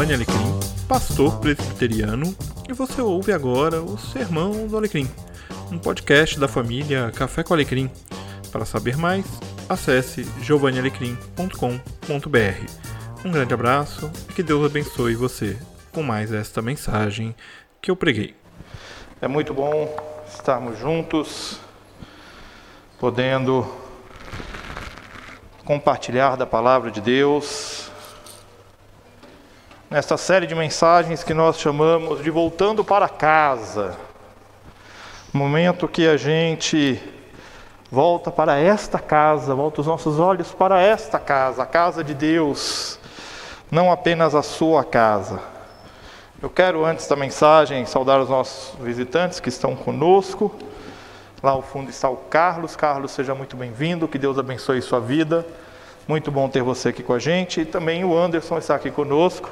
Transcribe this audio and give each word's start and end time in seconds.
Giovanni 0.00 0.14
Alecrim, 0.14 0.60
pastor 0.88 1.38
presbiteriano, 1.40 2.34
e 2.66 2.72
você 2.72 3.02
ouve 3.02 3.32
agora 3.32 3.82
o 3.82 3.98
Sermão 3.98 4.66
do 4.66 4.74
Alecrim, 4.74 5.06
um 5.70 5.78
podcast 5.78 6.40
da 6.40 6.48
família 6.48 7.12
Café 7.14 7.42
com 7.42 7.52
Alecrim. 7.52 7.90
Para 8.50 8.64
saber 8.64 8.96
mais, 8.96 9.26
acesse 9.68 10.26
giovannialecrim.com.br. 10.40 13.26
Um 13.26 13.30
grande 13.30 13.52
abraço 13.52 14.10
e 14.30 14.32
que 14.32 14.42
Deus 14.42 14.64
abençoe 14.64 15.14
você 15.14 15.58
com 15.92 16.02
mais 16.02 16.32
esta 16.32 16.62
mensagem 16.62 17.36
que 17.82 17.90
eu 17.90 17.96
preguei. 17.96 18.34
É 19.20 19.28
muito 19.28 19.52
bom 19.52 19.94
estarmos 20.26 20.78
juntos, 20.78 21.60
podendo 22.98 23.70
compartilhar 25.62 26.36
da 26.36 26.46
palavra 26.46 26.90
de 26.90 27.02
Deus, 27.02 27.89
nesta 29.90 30.16
série 30.16 30.46
de 30.46 30.54
mensagens 30.54 31.24
que 31.24 31.34
nós 31.34 31.58
chamamos 31.58 32.22
de 32.22 32.30
Voltando 32.30 32.84
para 32.84 33.08
Casa. 33.08 33.96
Momento 35.32 35.88
que 35.88 36.06
a 36.06 36.16
gente 36.16 37.02
volta 37.90 38.30
para 38.30 38.56
esta 38.56 39.00
casa, 39.00 39.52
volta 39.52 39.80
os 39.80 39.88
nossos 39.88 40.20
olhos 40.20 40.52
para 40.52 40.80
esta 40.80 41.18
casa, 41.18 41.64
a 41.64 41.66
casa 41.66 42.04
de 42.04 42.14
Deus, 42.14 43.00
não 43.68 43.90
apenas 43.90 44.32
a 44.32 44.44
sua 44.44 44.84
casa. 44.84 45.40
Eu 46.40 46.48
quero, 46.48 46.84
antes 46.84 47.08
da 47.08 47.16
mensagem, 47.16 47.84
saudar 47.84 48.20
os 48.20 48.28
nossos 48.28 48.78
visitantes 48.78 49.40
que 49.40 49.48
estão 49.48 49.74
conosco. 49.74 50.54
Lá 51.42 51.50
ao 51.50 51.62
fundo 51.62 51.90
está 51.90 52.08
o 52.08 52.16
Carlos. 52.16 52.76
Carlos, 52.76 53.10
seja 53.10 53.34
muito 53.34 53.56
bem-vindo, 53.56 54.06
que 54.06 54.18
Deus 54.18 54.38
abençoe 54.38 54.80
sua 54.82 55.00
vida. 55.00 55.44
Muito 56.06 56.30
bom 56.30 56.48
ter 56.48 56.62
você 56.62 56.90
aqui 56.90 57.02
com 57.02 57.12
a 57.12 57.18
gente. 57.18 57.62
E 57.62 57.64
também 57.64 58.04
o 58.04 58.16
Anderson 58.16 58.56
está 58.56 58.76
aqui 58.76 58.92
conosco. 58.92 59.50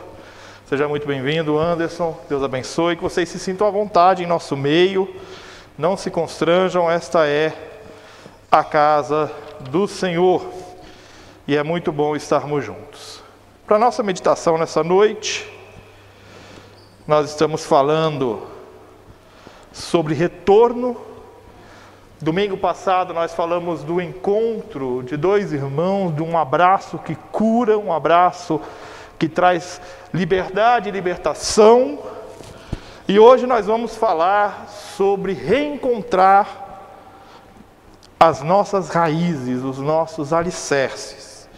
Seja 0.69 0.87
muito 0.87 1.07
bem-vindo, 1.07 1.59
Anderson. 1.59 2.15
Deus 2.29 2.43
abençoe. 2.43 2.95
Que 2.95 3.03
vocês 3.03 3.27
se 3.27 3.39
sintam 3.39 3.67
à 3.67 3.71
vontade 3.71 4.23
em 4.23 4.27
nosso 4.27 4.55
meio. 4.55 5.09
Não 5.79 5.97
se 5.97 6.11
constranjam, 6.11 6.91
esta 6.91 7.27
é 7.27 7.57
a 8.53 8.63
casa 8.63 9.33
do 9.71 9.89
Senhor. 9.89 10.45
E 11.47 11.57
é 11.57 11.63
muito 11.63 11.91
bom 11.91 12.15
estarmos 12.15 12.63
juntos. 12.63 13.23
Para 13.67 13.79
nossa 13.79 14.03
meditação 14.03 14.59
nessa 14.59 14.85
noite, 14.85 15.51
nós 17.07 17.31
estamos 17.31 17.65
falando 17.65 18.43
sobre 19.73 20.13
retorno. 20.13 20.99
Domingo 22.21 22.59
passado 22.59 23.15
nós 23.15 23.33
falamos 23.33 23.83
do 23.83 24.03
encontro 24.03 25.03
de 25.03 25.17
dois 25.17 25.51
irmãos, 25.51 26.15
de 26.15 26.23
um 26.23 26.37
abraço 26.37 26.99
que 26.99 27.15
cura, 27.15 27.79
um 27.79 27.91
abraço 27.91 28.61
traz 29.27 29.81
liberdade 30.13 30.91
e 30.91 30.93
libertação. 30.93 31.99
E 33.09 33.19
hoje 33.19 33.47
nós 33.47 33.65
vamos 33.65 33.97
falar 33.97 34.69
sobre 34.69 35.33
reencontrar 35.33 36.67
as 38.21 38.43
nossas 38.43 38.91
raízes, 38.91 39.63
os 39.63 39.79
nossos 39.79 40.35
alicerces. 40.35 41.49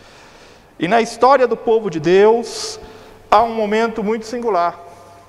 E 0.78 0.86
na 0.86 1.00
história 1.00 1.48
do 1.48 1.56
povo 1.56 1.90
de 1.90 1.98
Deus 1.98 2.78
há 3.28 3.42
um 3.42 3.52
momento 3.52 4.04
muito 4.04 4.26
singular 4.26 4.78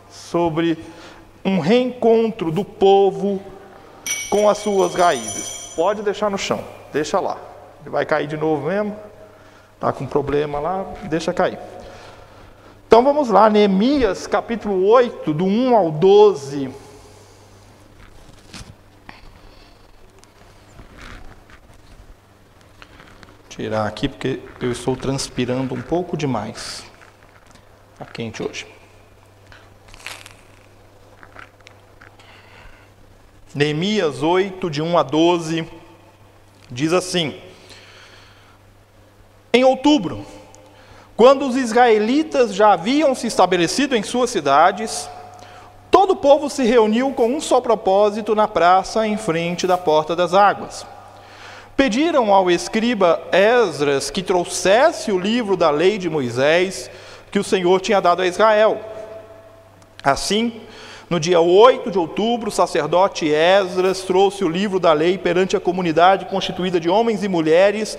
sobre 0.10 0.78
um 1.44 1.60
reencontro 1.60 2.52
do 2.52 2.64
povo 2.64 3.42
com 4.30 4.48
as 4.48 4.60
suas 4.60 4.94
raízes. 4.94 5.74
Pode 5.76 6.02
deixar 6.02 6.30
no 6.30 6.38
chão, 6.38 6.64
deixa 6.94 7.20
lá. 7.20 7.38
Ele 7.82 7.90
vai 7.90 8.06
cair 8.06 8.28
de 8.28 8.38
novo 8.38 8.68
mesmo. 8.68 8.96
Está 9.76 9.92
com 9.92 10.06
problema 10.06 10.60
lá, 10.60 10.86
deixa 11.04 11.34
cair. 11.34 11.58
Então 12.92 13.06
vamos 13.06 13.30
lá, 13.30 13.50
Neemias 13.50 14.28
capítulo 14.28 14.86
8, 14.86 15.34
do 15.34 15.46
1 15.46 15.78
ao 15.78 15.92
12. 15.94 16.70
Tirar 23.48 23.88
aqui 23.88 24.10
porque 24.10 24.42
eu 24.60 24.74
estou 24.74 24.98
transpirando 24.98 25.74
um 25.74 25.82
pouco 25.82 26.18
demais. 26.18 26.84
Está 27.94 28.04
quente 28.04 28.44
hoje. 28.44 28.68
Neemias 33.56 34.22
8, 34.22 34.70
de 34.70 34.82
1 34.82 34.98
a 34.98 35.04
12, 35.04 35.66
diz 36.70 36.92
assim: 36.92 37.40
Em 39.54 39.64
outubro, 39.64 40.26
quando 41.22 41.46
os 41.46 41.56
israelitas 41.56 42.52
já 42.52 42.74
haviam 42.74 43.14
se 43.14 43.28
estabelecido 43.28 43.96
em 43.96 44.02
suas 44.02 44.32
cidades, 44.32 45.08
todo 45.92 46.14
o 46.14 46.16
povo 46.16 46.50
se 46.50 46.64
reuniu 46.64 47.12
com 47.12 47.28
um 47.28 47.40
só 47.40 47.62
propósito 47.62 48.34
na 48.34 48.48
praça 48.48 49.06
em 49.06 49.16
frente 49.18 49.68
da 49.68 49.78
porta 49.78 50.16
das 50.16 50.34
águas. 50.34 50.84
Pediram 51.78 52.34
ao 52.34 52.50
escriba 52.50 53.22
Esdras 53.32 54.10
que 54.10 54.24
trouxesse 54.24 55.12
o 55.12 55.20
livro 55.20 55.56
da 55.56 55.70
lei 55.70 56.00
de 56.00 56.10
Moisés 56.10 56.90
que 57.30 57.38
o 57.38 57.44
Senhor 57.44 57.80
tinha 57.82 58.02
dado 58.02 58.24
a 58.24 58.28
Israel. 58.28 58.82
Assim, 60.04 60.60
no 61.12 61.20
dia 61.20 61.42
8 61.42 61.92
de 61.92 62.00
outubro, 62.00 62.48
o 62.48 62.54
sacerdote 62.54 63.28
Esdras 63.30 64.00
trouxe 64.00 64.46
o 64.46 64.48
livro 64.48 64.80
da 64.80 64.94
lei 64.94 65.18
perante 65.18 65.58
a 65.58 65.60
comunidade 65.60 66.24
constituída 66.24 66.80
de 66.80 66.90
homens 66.90 67.22
e 67.22 67.28
mulheres 67.28 67.98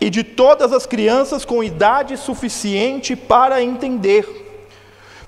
e 0.00 0.10
de 0.10 0.24
todas 0.24 0.72
as 0.72 0.84
crianças 0.84 1.44
com 1.44 1.62
idade 1.62 2.16
suficiente 2.16 3.14
para 3.14 3.62
entender. 3.62 4.26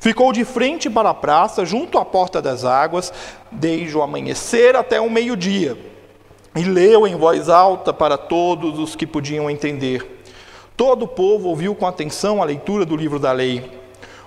Ficou 0.00 0.32
de 0.32 0.44
frente 0.44 0.90
para 0.90 1.10
a 1.10 1.14
praça, 1.14 1.64
junto 1.64 1.98
à 1.98 2.04
porta 2.04 2.42
das 2.42 2.64
águas, 2.64 3.12
desde 3.48 3.96
o 3.96 4.02
amanhecer 4.02 4.74
até 4.74 5.00
o 5.00 5.08
meio-dia, 5.08 5.78
e 6.56 6.64
leu 6.64 7.06
em 7.06 7.14
voz 7.14 7.48
alta 7.48 7.92
para 7.92 8.18
todos 8.18 8.76
os 8.76 8.96
que 8.96 9.06
podiam 9.06 9.48
entender. 9.48 10.24
Todo 10.76 11.04
o 11.04 11.08
povo 11.08 11.48
ouviu 11.48 11.76
com 11.76 11.86
atenção 11.86 12.42
a 12.42 12.44
leitura 12.44 12.84
do 12.84 12.96
livro 12.96 13.20
da 13.20 13.30
lei. 13.30 13.79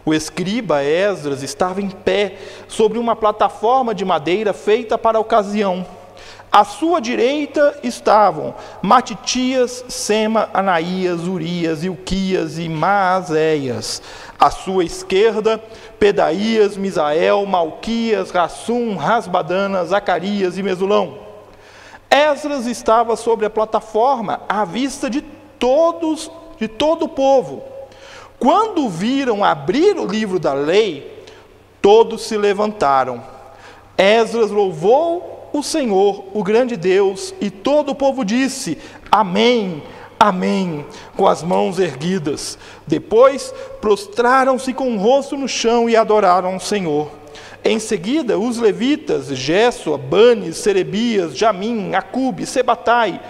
O 0.06 0.14
escriba 0.14 0.84
Esdras 0.84 1.44
estava 1.44 1.82
em 1.82 1.90
pé 1.90 2.38
sobre 2.68 3.00
uma 3.00 3.16
plataforma 3.16 3.96
de 3.96 4.04
madeira 4.04 4.52
feita 4.52 4.98
para 4.98 5.18
a 5.18 5.22
ocasião. 5.22 5.86
À 6.52 6.64
sua 6.64 7.00
direita 7.00 7.80
estavam 7.82 8.54
Matitias, 8.82 9.84
Sema, 9.88 10.50
Anaías, 10.54 11.26
Urias, 11.26 11.84
Ilquias 11.84 12.60
e 12.60 12.70
Maazéias. 12.70 14.04
À 14.38 14.52
sua 14.52 14.84
esquerda, 14.84 15.60
Pedaías, 15.98 16.78
Misael, 16.78 17.46
Malquias, 17.46 18.30
Rassum, 18.30 18.96
Rasbadana, 18.96 19.86
Zacarias 19.86 20.58
e 20.58 20.62
Mesulão. 20.62 21.18
Esdras 22.08 22.68
estava 22.68 23.16
sobre 23.16 23.46
a 23.46 23.50
plataforma 23.50 24.42
à 24.48 24.64
vista 24.66 25.10
de 25.10 25.22
todos, 25.58 26.30
de 26.60 26.68
todo 26.68 27.06
o 27.06 27.10
povo. 27.10 27.73
Quando 28.44 28.90
viram 28.90 29.42
abrir 29.42 29.96
o 29.98 30.06
livro 30.06 30.38
da 30.38 30.52
lei, 30.52 31.24
todos 31.82 32.24
se 32.24 32.36
levantaram. 32.36 33.24
Esdras 33.98 34.52
louvou 34.52 35.50
o 35.54 35.64
Senhor, 35.64 36.26
o 36.34 36.44
grande 36.44 36.76
Deus, 36.76 37.34
e 37.40 37.50
todo 37.50 37.94
o 37.94 37.96
povo 37.96 38.26
disse: 38.26 38.78
Amém, 39.10 39.82
Amém, 40.20 40.86
com 41.16 41.26
as 41.26 41.42
mãos 41.42 41.80
erguidas. 41.80 42.58
Depois 42.86 43.54
prostraram-se 43.80 44.74
com 44.74 44.94
o 44.94 45.00
rosto 45.00 45.38
no 45.38 45.48
chão 45.48 45.90
e 45.90 45.96
adoraram 45.96 46.58
o 46.58 46.60
Senhor. 46.60 47.10
Em 47.64 47.80
seguida, 47.80 48.38
os 48.38 48.58
levitas, 48.58 49.28
Gesso, 49.28 49.98
Banes, 49.98 50.58
Serebias, 50.58 51.38
Jamim, 51.38 51.96
Acube, 51.96 52.46
Sebatai, 52.46 53.22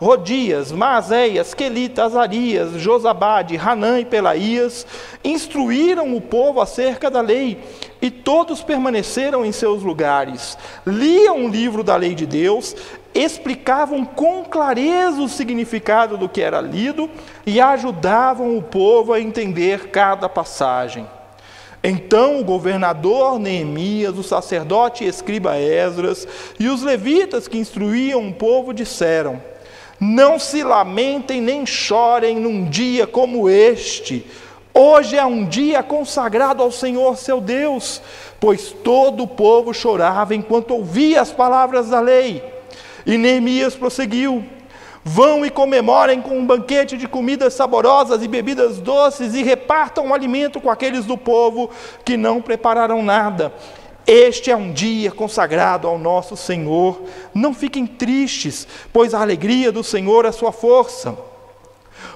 Rodias, 0.00 0.72
Maazéias, 0.72 1.54
Quelita, 1.54 2.04
Azarias, 2.04 2.72
Josabade, 2.72 3.56
Hanã 3.56 4.00
e 4.00 4.04
Pelaías, 4.04 4.86
instruíram 5.22 6.16
o 6.16 6.20
povo 6.20 6.60
acerca 6.60 7.10
da 7.10 7.20
lei, 7.20 7.58
e 8.02 8.10
todos 8.10 8.62
permaneceram 8.62 9.44
em 9.44 9.52
seus 9.52 9.82
lugares, 9.82 10.58
liam 10.86 11.46
o 11.46 11.48
livro 11.48 11.82
da 11.82 11.96
lei 11.96 12.14
de 12.14 12.26
Deus, 12.26 12.76
explicavam 13.14 14.04
com 14.04 14.44
clareza 14.44 15.22
o 15.22 15.28
significado 15.28 16.18
do 16.18 16.28
que 16.28 16.42
era 16.42 16.60
lido 16.60 17.08
e 17.46 17.60
ajudavam 17.60 18.58
o 18.58 18.62
povo 18.62 19.12
a 19.12 19.20
entender 19.20 19.88
cada 19.90 20.28
passagem. 20.28 21.06
Então 21.82 22.40
o 22.40 22.44
governador 22.44 23.38
Neemias, 23.38 24.18
o 24.18 24.22
sacerdote 24.22 25.04
e 25.04 25.06
escriba 25.06 25.58
Esdras 25.58 26.26
e 26.58 26.68
os 26.68 26.82
levitas 26.82 27.46
que 27.46 27.58
instruíam 27.58 28.26
o 28.26 28.32
povo 28.32 28.72
disseram: 28.72 29.40
não 30.04 30.38
se 30.38 30.62
lamentem 30.62 31.40
nem 31.40 31.64
chorem 31.64 32.38
num 32.38 32.64
dia 32.66 33.06
como 33.06 33.48
este. 33.48 34.26
Hoje 34.74 35.16
é 35.16 35.24
um 35.24 35.46
dia 35.46 35.82
consagrado 35.82 36.62
ao 36.62 36.70
Senhor 36.70 37.16
seu 37.16 37.40
Deus, 37.40 38.02
pois 38.38 38.70
todo 38.70 39.22
o 39.22 39.26
povo 39.26 39.72
chorava 39.72 40.34
enquanto 40.34 40.72
ouvia 40.72 41.22
as 41.22 41.32
palavras 41.32 41.88
da 41.88 42.00
lei. 42.00 42.44
E 43.06 43.16
Neemias 43.16 43.76
prosseguiu: 43.76 44.44
Vão 45.02 45.46
e 45.46 45.48
comemorem 45.48 46.20
com 46.20 46.38
um 46.38 46.44
banquete 46.44 46.98
de 46.98 47.08
comidas 47.08 47.54
saborosas 47.54 48.22
e 48.22 48.28
bebidas 48.28 48.78
doces 48.80 49.34
e 49.34 49.42
repartam 49.42 50.08
o 50.08 50.14
alimento 50.14 50.60
com 50.60 50.70
aqueles 50.70 51.06
do 51.06 51.16
povo 51.16 51.70
que 52.04 52.16
não 52.16 52.42
prepararam 52.42 53.02
nada. 53.02 53.54
Este 54.06 54.50
é 54.50 54.56
um 54.56 54.72
dia 54.72 55.10
consagrado 55.10 55.88
ao 55.88 55.98
nosso 55.98 56.36
Senhor. 56.36 57.02
Não 57.32 57.54
fiquem 57.54 57.86
tristes, 57.86 58.66
pois 58.92 59.14
a 59.14 59.20
alegria 59.20 59.72
do 59.72 59.82
Senhor 59.82 60.24
é 60.26 60.32
sua 60.32 60.52
força. 60.52 61.16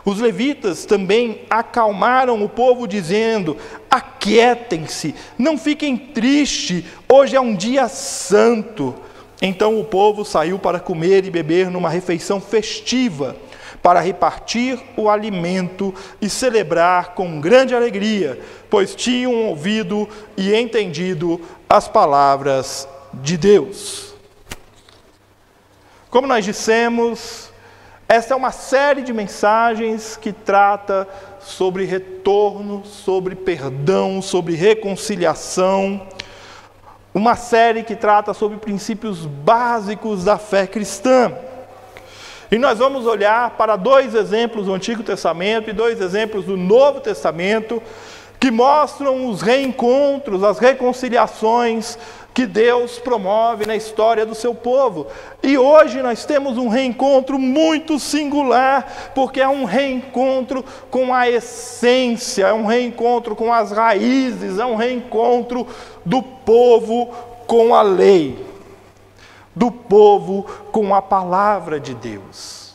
Os 0.05 0.20
levitas 0.20 0.85
também 0.85 1.43
acalmaram 1.49 2.43
o 2.43 2.49
povo, 2.49 2.87
dizendo: 2.87 3.56
Aquietem-se, 3.90 5.14
não 5.38 5.56
fiquem 5.56 5.96
tristes, 5.96 6.85
hoje 7.08 7.37
é 7.37 7.40
um 7.40 7.55
dia 7.55 7.88
santo. 7.88 8.94
Então 9.41 9.79
o 9.81 9.84
povo 9.84 10.25
saiu 10.25 10.58
para 10.58 10.81
comer 10.81 11.25
e 11.25 11.31
beber 11.31 11.70
numa 11.70 11.88
refeição 11.88 12.41
festiva, 12.41 13.37
para 13.82 14.00
repartir 14.00 14.78
o 14.96 15.08
alimento 15.08 15.94
e 16.20 16.28
celebrar 16.28 17.14
com 17.14 17.40
grande 17.40 17.75
alegria, 17.75 18.38
pois 18.69 18.94
tinham 18.94 19.46
ouvido 19.46 20.08
e 20.36 20.54
entendido 20.54 21.40
as 21.69 21.88
palavras 21.88 22.88
de 23.14 23.36
Deus. 23.36 24.14
Como 26.10 26.26
nós 26.26 26.44
dissemos, 26.44 27.50
esta 28.08 28.34
é 28.34 28.36
uma 28.36 28.52
série 28.52 29.02
de 29.02 29.12
mensagens 29.12 30.16
que 30.16 30.32
trata 30.32 31.06
sobre 31.40 31.84
retorno, 31.84 32.84
sobre 32.84 33.34
perdão, 33.34 34.22
sobre 34.22 34.54
reconciliação 34.54 36.06
uma 37.19 37.36
série 37.36 37.82
que 37.82 37.96
trata 37.96 38.32
sobre 38.32 38.58
princípios 38.58 39.26
básicos 39.26 40.24
da 40.24 40.38
fé 40.38 40.66
cristã. 40.66 41.34
E 42.50 42.56
nós 42.56 42.78
vamos 42.78 43.04
olhar 43.04 43.50
para 43.50 43.76
dois 43.76 44.14
exemplos 44.14 44.64
do 44.66 44.72
Antigo 44.72 45.02
Testamento 45.02 45.68
e 45.68 45.74
dois 45.74 46.00
exemplos 46.00 46.46
do 46.46 46.56
Novo 46.56 46.98
Testamento 46.98 47.82
que 48.40 48.50
mostram 48.50 49.28
os 49.28 49.42
reencontros, 49.42 50.42
as 50.42 50.58
reconciliações 50.58 51.98
que 52.32 52.46
Deus 52.46 52.98
promove 52.98 53.66
na 53.66 53.76
história 53.76 54.24
do 54.24 54.34
seu 54.34 54.54
povo. 54.54 55.08
E 55.42 55.58
hoje 55.58 56.00
nós 56.00 56.24
temos 56.24 56.56
um 56.56 56.68
reencontro 56.68 57.38
muito 57.38 57.98
singular, 57.98 59.10
porque 59.14 59.40
é 59.40 59.48
um 59.48 59.64
reencontro 59.64 60.64
com 60.90 61.12
a 61.12 61.28
essência, 61.28 62.46
é 62.46 62.52
um 62.52 62.64
reencontro 62.64 63.36
com 63.36 63.52
as 63.52 63.72
raízes, 63.72 64.58
é 64.58 64.64
um 64.64 64.76
reencontro 64.76 65.66
do 66.02 66.22
povo 66.22 67.12
com 67.46 67.74
a 67.74 67.82
lei, 67.82 68.47
do 69.58 69.72
povo 69.72 70.44
com 70.70 70.94
a 70.94 71.02
palavra 71.02 71.81
de 71.81 71.93
Deus. 71.93 72.75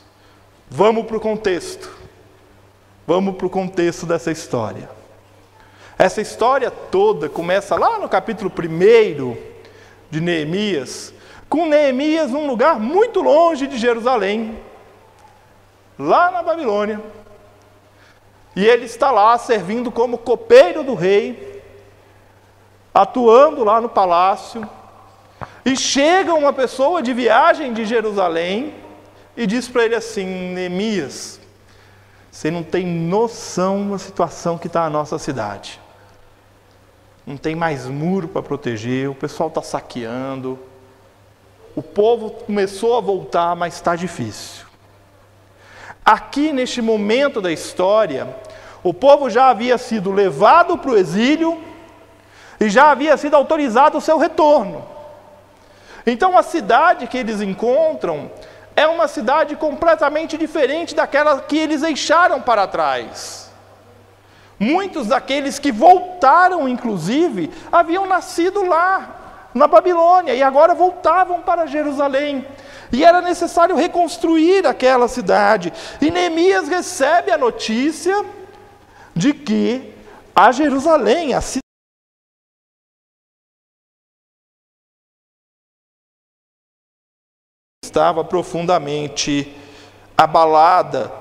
Vamos 0.69 1.05
para 1.05 1.15
o 1.15 1.21
contexto. 1.21 1.89
Vamos 3.07 3.37
para 3.37 3.47
o 3.47 3.49
contexto 3.49 4.05
dessa 4.05 4.31
história. 4.31 4.89
Essa 5.97 6.19
história 6.19 6.69
toda 6.69 7.29
começa 7.29 7.77
lá 7.77 7.97
no 7.97 8.09
capítulo 8.09 8.51
1 8.51 9.37
de 10.09 10.19
Neemias, 10.19 11.13
com 11.47 11.67
Neemias 11.67 12.31
num 12.31 12.47
lugar 12.47 12.77
muito 12.81 13.21
longe 13.21 13.65
de 13.65 13.77
Jerusalém, 13.77 14.59
lá 15.97 16.31
na 16.31 16.43
Babilônia. 16.43 16.99
E 18.57 18.65
ele 18.65 18.83
está 18.85 19.09
lá 19.09 19.37
servindo 19.37 19.89
como 19.89 20.17
copeiro 20.17 20.83
do 20.83 20.95
rei, 20.95 21.63
atuando 22.93 23.63
lá 23.63 23.79
no 23.79 23.87
palácio. 23.87 24.67
E 25.65 25.75
chega 25.75 26.33
uma 26.33 26.53
pessoa 26.53 27.01
de 27.01 27.13
viagem 27.13 27.73
de 27.73 27.85
Jerusalém 27.85 28.73
e 29.35 29.47
diz 29.47 29.67
para 29.67 29.85
ele 29.85 29.95
assim: 29.95 30.25
Neemias, 30.53 31.39
você 32.31 32.51
não 32.51 32.63
tem 32.63 32.85
noção 32.85 33.91
da 33.91 33.97
situação 33.97 34.57
que 34.57 34.67
está 34.67 34.85
a 34.85 34.89
nossa 34.89 35.17
cidade 35.17 35.83
não 37.25 37.37
tem 37.37 37.55
mais 37.55 37.87
muro 37.87 38.27
para 38.27 38.43
proteger, 38.43 39.09
o 39.09 39.15
pessoal 39.15 39.47
está 39.47 39.61
saqueando, 39.61 40.59
o 41.75 41.81
povo 41.81 42.29
começou 42.29 42.97
a 42.97 43.01
voltar, 43.01 43.55
mas 43.55 43.75
está 43.75 43.95
difícil. 43.95 44.65
Aqui, 46.03 46.51
neste 46.51 46.81
momento 46.81 47.41
da 47.41 47.51
história, 47.51 48.35
o 48.83 48.93
povo 48.93 49.29
já 49.29 49.49
havia 49.49 49.77
sido 49.77 50.11
levado 50.11 50.77
para 50.77 50.91
o 50.91 50.97
exílio 50.97 51.63
e 52.59 52.69
já 52.69 52.91
havia 52.91 53.15
sido 53.15 53.35
autorizado 53.35 53.97
o 53.97 54.01
seu 54.01 54.17
retorno. 54.17 54.83
Então, 56.05 56.37
a 56.37 56.43
cidade 56.43 57.07
que 57.07 57.17
eles 57.17 57.41
encontram 57.41 58.29
é 58.75 58.87
uma 58.87 59.07
cidade 59.07 59.55
completamente 59.55 60.37
diferente 60.37 60.95
daquela 60.95 61.39
que 61.39 61.57
eles 61.57 61.81
deixaram 61.81 62.41
para 62.41 62.67
trás. 62.67 63.51
Muitos 64.59 65.07
daqueles 65.07 65.59
que 65.59 65.71
voltaram, 65.71 66.67
inclusive, 66.67 67.51
haviam 67.71 68.05
nascido 68.05 68.63
lá, 68.65 69.49
na 69.53 69.67
Babilônia, 69.67 70.33
e 70.33 70.41
agora 70.41 70.73
voltavam 70.73 71.41
para 71.41 71.67
Jerusalém. 71.67 72.45
E 72.91 73.03
era 73.03 73.21
necessário 73.21 73.75
reconstruir 73.75 74.65
aquela 74.67 75.07
cidade. 75.07 75.71
E 76.01 76.09
Neemias 76.11 76.67
recebe 76.67 77.31
a 77.31 77.37
notícia 77.37 78.23
de 79.15 79.33
que 79.33 79.93
a 80.35 80.51
Jerusalém, 80.51 81.33
a 81.33 81.41
cidade, 81.41 81.62
estava 87.93 88.23
profundamente 88.23 89.55
abalada 90.17 91.11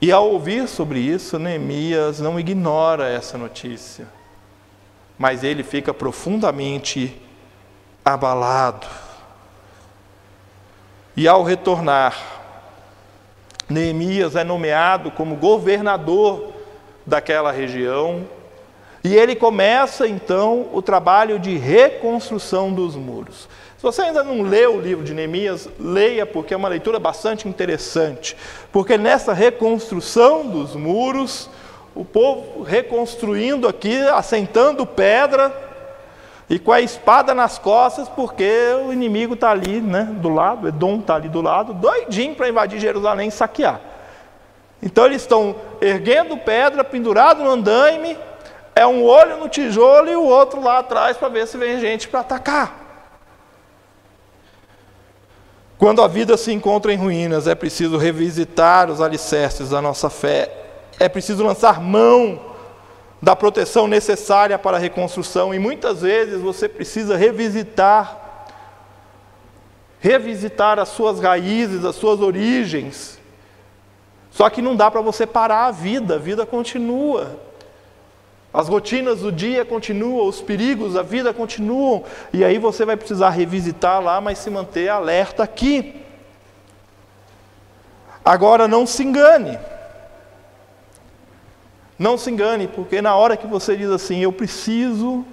e 0.00 0.12
ao 0.12 0.30
ouvir 0.30 0.68
sobre 0.68 1.00
isso, 1.00 1.38
Neemias 1.38 2.20
não 2.20 2.38
ignora 2.38 3.08
essa 3.08 3.38
notícia, 3.38 4.06
mas 5.18 5.42
ele 5.42 5.64
fica 5.64 5.92
profundamente 5.94 7.20
abalado. 8.04 8.86
E 11.16 11.26
ao 11.26 11.42
retornar, 11.42 12.14
Neemias 13.68 14.36
é 14.36 14.44
nomeado 14.44 15.10
como 15.10 15.34
governador 15.34 16.52
daquela 17.04 17.50
região, 17.50 18.24
e 19.02 19.16
ele 19.16 19.34
começa 19.34 20.06
então 20.06 20.68
o 20.72 20.82
trabalho 20.82 21.40
de 21.40 21.56
reconstrução 21.56 22.72
dos 22.72 22.94
muros. 22.94 23.48
Se 23.78 23.82
você 23.84 24.02
ainda 24.02 24.24
não 24.24 24.42
leu 24.42 24.74
o 24.74 24.80
livro 24.80 25.04
de 25.04 25.14
Neemias, 25.14 25.68
leia, 25.78 26.26
porque 26.26 26.52
é 26.52 26.56
uma 26.56 26.68
leitura 26.68 26.98
bastante 26.98 27.46
interessante. 27.46 28.36
Porque 28.72 28.98
nessa 28.98 29.32
reconstrução 29.32 30.44
dos 30.48 30.74
muros, 30.74 31.48
o 31.94 32.04
povo 32.04 32.64
reconstruindo 32.64 33.68
aqui, 33.68 33.96
assentando 34.08 34.84
pedra 34.84 35.54
e 36.50 36.58
com 36.58 36.72
a 36.72 36.80
espada 36.80 37.32
nas 37.32 37.56
costas, 37.56 38.08
porque 38.08 38.50
o 38.84 38.92
inimigo 38.92 39.34
está 39.34 39.52
ali 39.52 39.80
né, 39.80 40.08
do 40.10 40.28
lado, 40.28 40.66
Edom 40.66 40.98
está 40.98 41.14
ali 41.14 41.28
do 41.28 41.40
lado, 41.40 41.72
doidinho 41.72 42.34
para 42.34 42.48
invadir 42.48 42.80
Jerusalém 42.80 43.28
e 43.28 43.30
saquear. 43.30 43.80
Então 44.82 45.06
eles 45.06 45.22
estão 45.22 45.54
erguendo 45.80 46.36
pedra, 46.36 46.82
pendurado 46.82 47.44
no 47.44 47.50
andaime, 47.50 48.18
é 48.74 48.84
um 48.84 49.04
olho 49.04 49.36
no 49.36 49.48
tijolo 49.48 50.10
e 50.10 50.16
o 50.16 50.24
outro 50.24 50.60
lá 50.60 50.78
atrás 50.78 51.16
para 51.16 51.28
ver 51.28 51.46
se 51.46 51.56
vem 51.56 51.78
gente 51.78 52.08
para 52.08 52.18
atacar. 52.18 52.77
Quando 55.78 56.02
a 56.02 56.08
vida 56.08 56.36
se 56.36 56.52
encontra 56.52 56.92
em 56.92 56.96
ruínas, 56.96 57.46
é 57.46 57.54
preciso 57.54 57.96
revisitar 57.96 58.90
os 58.90 59.00
alicerces 59.00 59.70
da 59.70 59.80
nossa 59.80 60.10
fé, 60.10 60.52
é 60.98 61.08
preciso 61.08 61.44
lançar 61.44 61.80
mão 61.80 62.40
da 63.22 63.36
proteção 63.36 63.86
necessária 63.86 64.58
para 64.58 64.76
a 64.76 64.80
reconstrução, 64.80 65.54
e 65.54 65.58
muitas 65.58 66.02
vezes 66.02 66.40
você 66.40 66.68
precisa 66.68 67.16
revisitar 67.16 68.26
revisitar 70.00 70.78
as 70.78 70.90
suas 70.90 71.18
raízes, 71.18 71.84
as 71.84 71.96
suas 71.96 72.20
origens. 72.20 73.18
Só 74.30 74.48
que 74.48 74.62
não 74.62 74.76
dá 74.76 74.90
para 74.90 75.00
você 75.00 75.26
parar 75.26 75.66
a 75.66 75.70
vida, 75.72 76.14
a 76.14 76.18
vida 76.18 76.46
continua. 76.46 77.47
As 78.52 78.68
rotinas 78.68 79.20
do 79.20 79.30
dia 79.30 79.64
continuam, 79.64 80.26
os 80.26 80.40
perigos 80.40 80.94
da 80.94 81.02
vida 81.02 81.34
continuam, 81.34 82.04
e 82.32 82.42
aí 82.42 82.58
você 82.58 82.84
vai 82.84 82.96
precisar 82.96 83.30
revisitar 83.30 84.00
lá, 84.02 84.20
mas 84.20 84.38
se 84.38 84.48
manter 84.48 84.88
alerta 84.88 85.42
aqui. 85.42 86.02
Agora 88.24 88.66
não 88.66 88.86
se 88.86 89.02
engane. 89.04 89.58
Não 91.98 92.16
se 92.16 92.30
engane, 92.30 92.68
porque 92.68 93.02
na 93.02 93.14
hora 93.16 93.36
que 93.36 93.46
você 93.46 93.76
diz 93.76 93.90
assim, 93.90 94.20
eu 94.20 94.32
preciso 94.32 95.26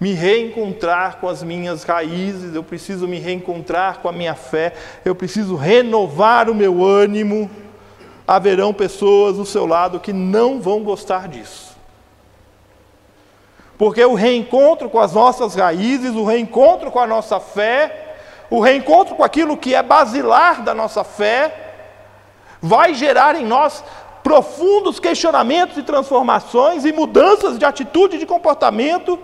me 0.00 0.12
reencontrar 0.12 1.16
com 1.16 1.28
as 1.28 1.42
minhas 1.42 1.82
raízes, 1.82 2.54
eu 2.54 2.62
preciso 2.62 3.08
me 3.08 3.18
reencontrar 3.18 3.98
com 3.98 4.08
a 4.08 4.12
minha 4.12 4.34
fé, 4.34 4.72
eu 5.04 5.14
preciso 5.14 5.56
renovar 5.56 6.48
o 6.48 6.54
meu 6.54 6.84
ânimo, 6.84 7.50
haverão 8.26 8.72
pessoas 8.72 9.36
do 9.36 9.46
seu 9.46 9.66
lado 9.66 9.98
que 9.98 10.12
não 10.12 10.60
vão 10.60 10.82
gostar 10.82 11.26
disso. 11.26 11.67
Porque 13.78 14.04
o 14.04 14.14
reencontro 14.14 14.90
com 14.90 14.98
as 14.98 15.12
nossas 15.12 15.54
raízes, 15.54 16.14
o 16.16 16.24
reencontro 16.24 16.90
com 16.90 16.98
a 16.98 17.06
nossa 17.06 17.38
fé, 17.38 18.16
o 18.50 18.60
reencontro 18.60 19.14
com 19.14 19.22
aquilo 19.22 19.56
que 19.56 19.72
é 19.72 19.82
basilar 19.82 20.62
da 20.62 20.74
nossa 20.74 21.04
fé, 21.04 21.54
vai 22.60 22.92
gerar 22.92 23.36
em 23.36 23.46
nós 23.46 23.84
profundos 24.22 24.98
questionamentos 24.98 25.76
e 25.78 25.82
transformações 25.82 26.84
e 26.84 26.92
mudanças 26.92 27.56
de 27.56 27.64
atitude 27.64 28.16
e 28.16 28.18
de 28.18 28.26
comportamento 28.26 29.18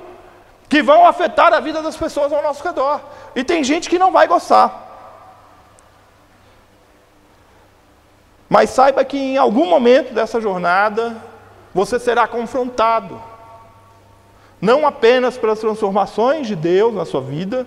que 0.68 0.82
vão 0.82 1.06
afetar 1.06 1.52
a 1.52 1.61
vida 1.61 1.82
das 1.82 1.96
pessoas 1.96 2.32
ao 2.32 2.42
nosso 2.42 2.62
redor. 2.62 3.00
E 3.34 3.42
tem 3.42 3.64
gente 3.64 3.90
que 3.90 3.99
não 3.99 4.12
vai 4.12 4.28
gostar. 4.28 4.82
Mas 8.49 8.70
saiba 8.70 9.04
que 9.04 9.18
em 9.18 9.37
algum 9.37 9.66
momento 9.66 10.14
dessa 10.14 10.40
jornada 10.40 11.16
você 11.75 11.99
será 11.99 12.28
confrontado, 12.28 13.20
não 14.64 14.87
apenas 14.87 15.37
pelas 15.37 15.61
transformações 15.61 16.47
de 16.47 16.56
Deus 16.56 16.94
na 16.94 17.04
sua 17.04 17.21
vida, 17.21 17.66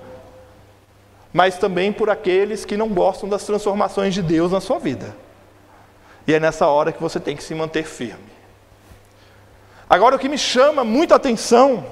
mas 1.32 1.60
também 1.60 1.94
por 1.94 2.10
aqueles 2.10 2.66
que 2.66 2.75
não 2.75 2.89
gostam 2.89 3.30
das 3.30 3.44
transformações 3.44 4.16
de 4.16 4.24
Deus 4.24 4.51
na 4.51 4.60
sua 4.60 4.80
vida. 4.80 5.16
E 6.25 6.34
é 6.34 6.39
nessa 6.39 6.66
hora 6.66 6.92
que 6.92 7.00
você 7.00 7.20
tem 7.20 7.36
que 7.36 7.44
se 7.44 7.54
manter 7.54 7.84
firme. 7.84 8.36
Agora, 9.88 10.16
o 10.16 10.20
que 10.20 10.27
me 10.27 10.39
chama 10.39 10.84
muita 10.84 11.13
atenção 11.16 11.86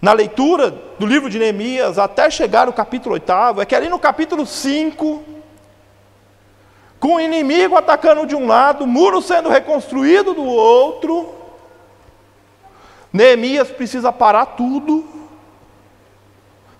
na 0.00 0.12
leitura 0.12 0.70
do 0.96 1.04
livro 1.04 1.28
de 1.28 1.38
Neemias 1.38 1.98
até 1.98 2.30
chegar 2.30 2.66
no 2.66 2.72
capítulo 2.72 3.14
8 3.14 3.60
é 3.60 3.64
que 3.66 3.74
ali 3.74 3.88
no 3.88 3.98
capítulo 3.98 4.46
5, 4.46 5.24
com 7.00 7.16
o 7.16 7.20
inimigo 7.20 7.76
atacando 7.76 8.26
de 8.26 8.36
um 8.36 8.46
lado, 8.46 8.84
o 8.84 8.86
muro 8.86 9.20
sendo 9.20 9.48
reconstruído 9.48 10.34
do 10.34 10.44
outro, 10.44 11.43
Neemias 13.14 13.70
precisa 13.70 14.10
parar 14.10 14.44
tudo 14.44 15.04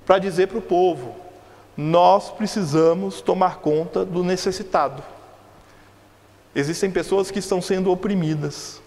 para 0.04 0.18
dizer 0.18 0.48
para 0.48 0.58
o 0.58 0.62
povo: 0.62 1.14
nós 1.76 2.28
precisamos 2.30 3.20
tomar 3.20 3.58
conta 3.58 4.04
do 4.04 4.24
necessitado. 4.24 5.00
Existem 6.52 6.90
pessoas 6.90 7.30
que 7.30 7.38
estão 7.38 7.62
sendo 7.62 7.88
oprimidas. 7.88 8.82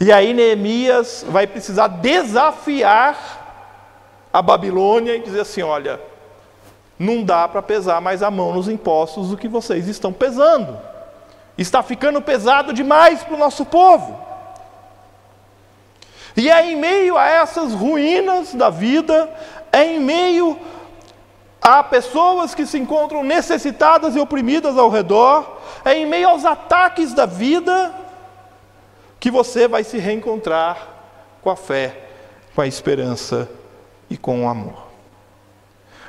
E 0.00 0.10
aí 0.10 0.34
Neemias 0.34 1.24
vai 1.28 1.46
precisar 1.46 1.86
desafiar 1.86 4.26
a 4.32 4.42
Babilônia 4.42 5.14
e 5.14 5.22
dizer 5.22 5.42
assim: 5.42 5.62
olha, 5.62 6.00
não 6.98 7.22
dá 7.22 7.46
para 7.46 7.62
pesar 7.62 8.00
mais 8.00 8.20
a 8.20 8.32
mão 8.32 8.52
nos 8.52 8.68
impostos 8.68 9.28
do 9.28 9.36
que 9.36 9.46
vocês 9.46 9.86
estão 9.86 10.12
pesando. 10.12 10.76
Está 11.56 11.84
ficando 11.84 12.20
pesado 12.20 12.72
demais 12.72 13.22
para 13.22 13.36
o 13.36 13.38
nosso 13.38 13.64
povo. 13.64 14.25
E 16.36 16.50
é 16.50 16.70
em 16.70 16.76
meio 16.76 17.16
a 17.16 17.26
essas 17.26 17.72
ruínas 17.72 18.54
da 18.54 18.68
vida, 18.68 19.32
é 19.72 19.84
em 19.84 20.00
meio 20.00 20.58
a 21.60 21.82
pessoas 21.82 22.54
que 22.54 22.66
se 22.66 22.78
encontram 22.78 23.24
necessitadas 23.24 24.14
e 24.14 24.20
oprimidas 24.20 24.76
ao 24.76 24.90
redor, 24.90 25.60
é 25.84 25.94
em 25.94 26.06
meio 26.06 26.28
aos 26.28 26.44
ataques 26.44 27.12
da 27.12 27.26
vida 27.26 27.92
que 29.18 29.30
você 29.30 29.66
vai 29.66 29.82
se 29.82 29.98
reencontrar 29.98 30.88
com 31.42 31.50
a 31.50 31.56
fé, 31.56 32.04
com 32.54 32.60
a 32.60 32.66
esperança 32.66 33.48
e 34.10 34.16
com 34.16 34.44
o 34.44 34.48
amor. 34.48 34.86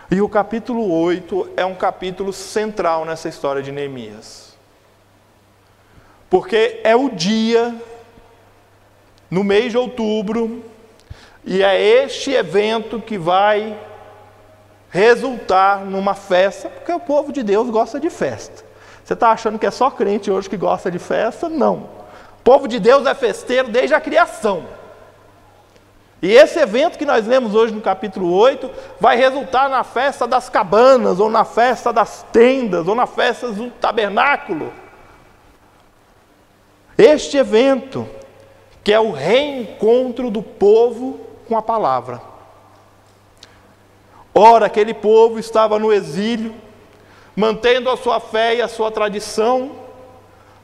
E 0.09 0.21
o 0.21 0.29
capítulo 0.29 0.91
8 0.91 1.51
é 1.57 1.65
um 1.65 1.75
capítulo 1.75 2.31
central 2.31 3.03
nessa 3.03 3.27
história 3.27 3.61
de 3.61 3.71
Neemias. 3.71 4.55
Porque 6.29 6.79
é 6.83 6.95
o 6.95 7.09
dia, 7.09 7.75
no 9.29 9.43
mês 9.43 9.71
de 9.71 9.77
outubro, 9.77 10.63
e 11.43 11.63
é 11.63 11.81
este 11.81 12.31
evento 12.31 12.99
que 12.99 13.17
vai 13.17 13.77
resultar 14.89 15.85
numa 15.85 16.13
festa, 16.13 16.69
porque 16.69 16.91
o 16.91 16.99
povo 16.99 17.31
de 17.31 17.43
Deus 17.43 17.69
gosta 17.69 17.99
de 17.99 18.09
festa. 18.09 18.65
Você 19.03 19.13
está 19.13 19.31
achando 19.31 19.57
que 19.57 19.65
é 19.65 19.71
só 19.71 19.89
crente 19.89 20.29
hoje 20.29 20.49
que 20.49 20.57
gosta 20.57 20.91
de 20.91 20.99
festa? 20.99 21.47
Não. 21.47 21.75
O 22.39 22.43
povo 22.43 22.67
de 22.67 22.79
Deus 22.79 23.05
é 23.05 23.13
festeiro 23.13 23.69
desde 23.69 23.93
a 23.93 24.01
criação. 24.01 24.65
E 26.21 26.31
esse 26.31 26.59
evento 26.59 26.97
que 26.97 27.05
nós 27.05 27.27
lemos 27.27 27.53
hoje 27.53 27.73
no 27.73 27.81
capítulo 27.81 28.33
8 28.33 28.69
vai 28.99 29.15
resultar 29.15 29.69
na 29.69 29.83
festa 29.83 30.25
das 30.25 30.49
cabanas, 30.49 31.19
ou 31.19 31.29
na 31.29 31.45
festa 31.45 31.93
das 31.93 32.25
tendas, 32.33 32.87
ou 32.87 32.95
na 32.95 33.05
festa 33.05 33.51
do 33.51 33.69
tabernáculo. 33.71 34.73
Este 36.97 37.37
evento, 37.37 38.09
que 38.87 38.93
é 38.93 38.99
o 39.01 39.11
reencontro 39.11 40.31
do 40.31 40.41
povo 40.41 41.19
com 41.45 41.57
a 41.57 41.61
palavra. 41.61 42.21
Ora, 44.33 44.67
aquele 44.67 44.93
povo 44.93 45.37
estava 45.37 45.77
no 45.77 45.91
exílio, 45.91 46.55
mantendo 47.35 47.89
a 47.89 47.97
sua 47.97 48.21
fé 48.21 48.55
e 48.55 48.61
a 48.61 48.67
sua 48.69 48.89
tradição, 48.89 49.71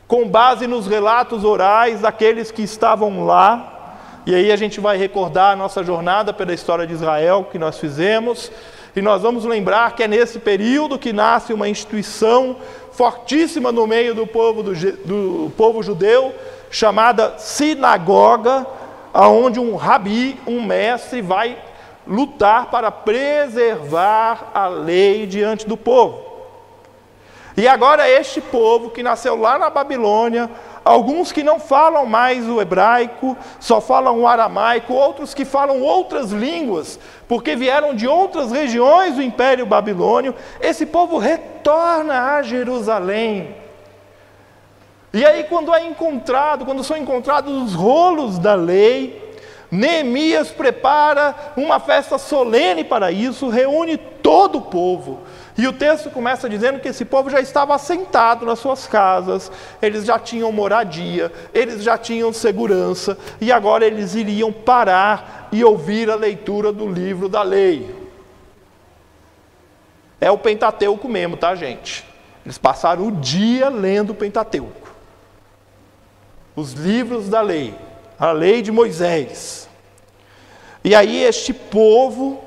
com 0.07 0.25
base 0.25 0.67
nos 0.67 0.87
relatos 0.87 1.43
orais 1.43 1.99
daqueles 1.99 2.49
que 2.49 2.61
estavam 2.61 3.25
lá, 3.25 3.97
e 4.25 4.33
aí 4.33 4.53
a 4.53 4.55
gente 4.55 4.79
vai 4.79 4.95
recordar 4.95 5.51
a 5.51 5.55
nossa 5.57 5.83
jornada 5.83 6.31
pela 6.31 6.53
história 6.53 6.87
de 6.87 6.93
Israel 6.93 7.49
que 7.51 7.59
nós 7.59 7.77
fizemos, 7.77 8.49
e 8.95 9.01
nós 9.01 9.21
vamos 9.21 9.43
lembrar 9.43 9.97
que 9.97 10.03
é 10.03 10.07
nesse 10.07 10.39
período 10.39 10.97
que 10.97 11.11
nasce 11.11 11.51
uma 11.51 11.67
instituição 11.67 12.55
fortíssima 12.93 13.71
no 13.71 13.85
meio 13.85 14.15
do 14.15 14.25
povo, 14.25 14.63
do, 14.63 14.73
do 14.73 15.51
povo 15.57 15.83
judeu, 15.83 16.33
chamada 16.69 17.37
sinagoga, 17.37 18.65
aonde 19.13 19.59
um 19.59 19.75
rabi, 19.75 20.39
um 20.47 20.63
mestre, 20.63 21.21
vai 21.21 21.57
lutar 22.05 22.69
para 22.69 22.91
preservar 22.91 24.51
a 24.53 24.67
lei 24.67 25.25
diante 25.25 25.67
do 25.67 25.77
povo. 25.77 26.33
E 27.55 27.67
agora 27.67 28.09
este 28.09 28.41
povo 28.41 28.89
que 28.89 29.03
nasceu 29.03 29.35
lá 29.35 29.59
na 29.59 29.69
Babilônia, 29.69 30.49
alguns 30.83 31.31
que 31.31 31.43
não 31.43 31.59
falam 31.59 32.05
mais 32.05 32.47
o 32.47 32.61
hebraico, 32.61 33.37
só 33.59 33.79
falam 33.79 34.21
o 34.21 34.27
aramaico, 34.27 34.93
outros 34.93 35.33
que 35.33 35.45
falam 35.45 35.81
outras 35.81 36.31
línguas, 36.31 36.99
porque 37.27 37.55
vieram 37.55 37.95
de 37.95 38.07
outras 38.07 38.51
regiões 38.51 39.15
do 39.15 39.21
Império 39.21 39.65
Babilônio, 39.65 40.35
esse 40.59 40.85
povo 40.85 41.17
retorna 41.17 42.35
a 42.35 42.41
Jerusalém. 42.41 43.55
E 45.13 45.23
aí, 45.23 45.43
quando 45.43 45.73
é 45.73 45.85
encontrado, 45.85 46.65
quando 46.65 46.83
são 46.83 46.97
encontrados 46.97 47.53
os 47.61 47.73
rolos 47.75 48.39
da 48.39 48.55
lei, 48.55 49.21
Neemias 49.69 50.51
prepara 50.51 51.35
uma 51.57 51.79
festa 51.79 52.17
solene 52.17 52.83
para 52.83 53.11
isso, 53.11 53.49
reúne 53.49 53.97
todo 53.97 54.59
o 54.59 54.61
povo. 54.61 55.19
E 55.57 55.67
o 55.67 55.73
texto 55.73 56.09
começa 56.09 56.49
dizendo 56.49 56.79
que 56.79 56.87
esse 56.87 57.05
povo 57.05 57.29
já 57.29 57.39
estava 57.39 57.75
assentado 57.75 58.45
nas 58.45 58.57
suas 58.57 58.87
casas, 58.87 59.51
eles 59.81 60.03
já 60.03 60.17
tinham 60.17 60.51
moradia, 60.51 61.31
eles 61.53 61.83
já 61.83 61.95
tinham 61.97 62.33
segurança, 62.33 63.17
e 63.39 63.51
agora 63.51 63.85
eles 63.85 64.15
iriam 64.15 64.51
parar 64.51 65.49
e 65.51 65.63
ouvir 65.63 66.09
a 66.09 66.15
leitura 66.15 66.71
do 66.71 66.87
livro 66.89 67.29
da 67.29 67.43
lei. 67.43 68.03
É 70.19 70.31
o 70.31 70.37
Pentateuco 70.37 71.07
mesmo, 71.07 71.37
tá, 71.37 71.53
gente? 71.53 72.03
Eles 72.43 72.57
passaram 72.57 73.07
o 73.07 73.11
dia 73.11 73.69
lendo 73.69 74.09
o 74.09 74.15
Pentateuco. 74.15 74.91
Os 76.55 76.73
livros 76.73 77.29
da 77.29 77.41
lei, 77.41 77.75
a 78.17 78.31
lei 78.31 78.61
de 78.61 78.71
Moisés. 78.71 79.69
E 80.83 80.95
aí 80.95 81.23
este 81.23 81.53
povo 81.53 82.43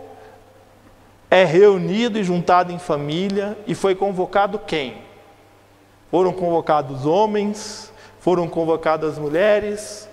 é 1.30 1.44
reunido 1.44 2.18
e 2.18 2.24
juntado 2.24 2.72
em 2.72 2.78
família 2.78 3.56
e 3.66 3.74
foi 3.74 3.94
convocado 3.94 4.58
quem? 4.58 4.98
Foram 6.10 6.32
convocados 6.32 7.04
homens, 7.04 7.92
foram 8.20 8.48
convocadas 8.48 9.18
mulheres 9.18 10.08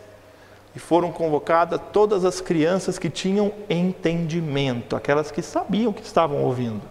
e 0.75 0.79
foram 0.79 1.11
convocadas 1.11 1.79
todas 1.91 2.25
as 2.25 2.41
crianças 2.41 2.97
que 2.97 3.09
tinham 3.09 3.51
entendimento, 3.69 4.95
aquelas 4.95 5.29
que 5.29 5.41
sabiam 5.41 5.93
que 5.93 6.01
estavam 6.01 6.43
ouvindo, 6.43 6.81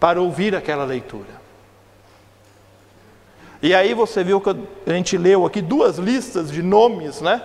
para 0.00 0.20
ouvir 0.20 0.56
aquela 0.56 0.84
leitura. 0.84 1.40
E 3.62 3.72
aí 3.72 3.94
você 3.94 4.24
viu 4.24 4.40
que 4.40 4.50
a 4.50 4.92
gente 4.92 5.16
leu 5.16 5.46
aqui 5.46 5.62
duas 5.62 5.96
listas 5.96 6.50
de 6.50 6.60
nomes, 6.60 7.20
né? 7.20 7.40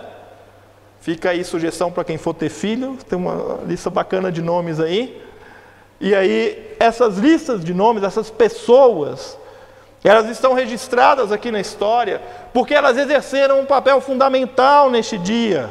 Fica 1.00 1.30
aí 1.30 1.44
sugestão 1.44 1.92
para 1.92 2.02
quem 2.02 2.18
for 2.18 2.34
ter 2.34 2.48
filho, 2.48 2.98
tem 3.08 3.16
uma 3.16 3.60
lista 3.64 3.88
bacana 3.88 4.32
de 4.32 4.42
nomes 4.42 4.80
aí. 4.80 5.27
E 6.00 6.14
aí, 6.14 6.76
essas 6.78 7.18
listas 7.18 7.64
de 7.64 7.74
nomes, 7.74 8.02
essas 8.02 8.30
pessoas, 8.30 9.36
elas 10.04 10.28
estão 10.28 10.52
registradas 10.52 11.32
aqui 11.32 11.50
na 11.50 11.60
história, 11.60 12.22
porque 12.52 12.74
elas 12.74 12.96
exerceram 12.96 13.60
um 13.60 13.66
papel 13.66 14.00
fundamental 14.00 14.90
neste 14.90 15.18
dia. 15.18 15.68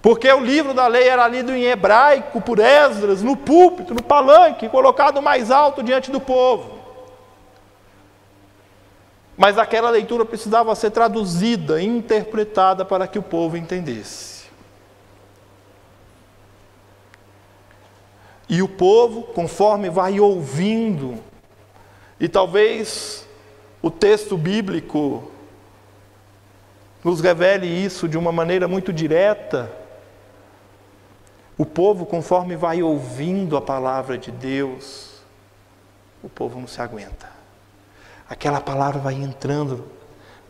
Porque 0.00 0.30
o 0.32 0.38
livro 0.38 0.72
da 0.72 0.86
lei 0.86 1.08
era 1.08 1.26
lido 1.26 1.52
em 1.52 1.64
hebraico 1.64 2.40
por 2.40 2.60
Esdras, 2.60 3.24
no 3.24 3.36
púlpito, 3.36 3.92
no 3.92 4.02
palanque, 4.02 4.68
colocado 4.68 5.20
mais 5.20 5.50
alto 5.50 5.82
diante 5.82 6.12
do 6.12 6.20
povo. 6.20 6.78
Mas 9.36 9.58
aquela 9.58 9.90
leitura 9.90 10.24
precisava 10.24 10.74
ser 10.76 10.92
traduzida, 10.92 11.82
interpretada 11.82 12.84
para 12.84 13.08
que 13.08 13.18
o 13.18 13.22
povo 13.22 13.56
entendesse. 13.56 14.35
E 18.48 18.62
o 18.62 18.68
povo, 18.68 19.22
conforme 19.22 19.90
vai 19.90 20.20
ouvindo, 20.20 21.18
e 22.18 22.28
talvez 22.28 23.26
o 23.82 23.90
texto 23.90 24.36
bíblico 24.36 25.30
nos 27.02 27.20
revele 27.20 27.66
isso 27.66 28.08
de 28.08 28.16
uma 28.16 28.32
maneira 28.32 28.66
muito 28.66 28.92
direta, 28.92 29.72
o 31.58 31.64
povo, 31.64 32.04
conforme 32.04 32.54
vai 32.54 32.82
ouvindo 32.82 33.56
a 33.56 33.62
palavra 33.62 34.18
de 34.18 34.30
Deus, 34.30 35.22
o 36.22 36.28
povo 36.28 36.60
não 36.60 36.66
se 36.66 36.80
aguenta. 36.80 37.30
Aquela 38.28 38.60
palavra 38.60 39.00
vai 39.00 39.14
entrando 39.14 39.86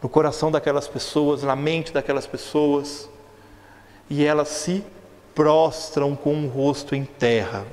no 0.03 0.09
coração 0.09 0.51
daquelas 0.51 0.89
pessoas, 0.89 1.43
na 1.43 1.55
mente 1.55 1.93
daquelas 1.93 2.27
pessoas, 2.27 3.09
e 4.11 4.25
elas 4.25 4.49
se 4.49 4.85
prostram 5.35 6.17
com 6.17 6.45
o 6.45 6.49
rosto 6.49 6.95
em 6.95 7.05
terra. 7.05 7.65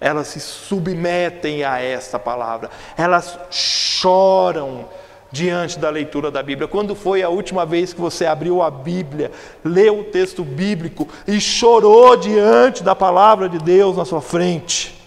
Elas 0.00 0.28
se 0.28 0.40
submetem 0.40 1.62
a 1.62 1.78
esta 1.78 2.18
palavra. 2.18 2.70
Elas 2.96 3.38
choram 3.50 4.88
diante 5.30 5.78
da 5.78 5.90
leitura 5.90 6.30
da 6.30 6.42
Bíblia. 6.42 6.66
Quando 6.66 6.94
foi 6.94 7.22
a 7.22 7.28
última 7.28 7.66
vez 7.66 7.92
que 7.92 8.00
você 8.00 8.26
abriu 8.26 8.62
a 8.62 8.70
Bíblia, 8.70 9.30
leu 9.62 10.00
o 10.00 10.04
texto 10.04 10.42
bíblico 10.42 11.06
e 11.26 11.40
chorou 11.40 12.16
diante 12.16 12.82
da 12.82 12.94
palavra 12.94 13.48
de 13.48 13.58
Deus 13.58 13.96
na 13.96 14.04
sua 14.04 14.22
frente? 14.22 14.98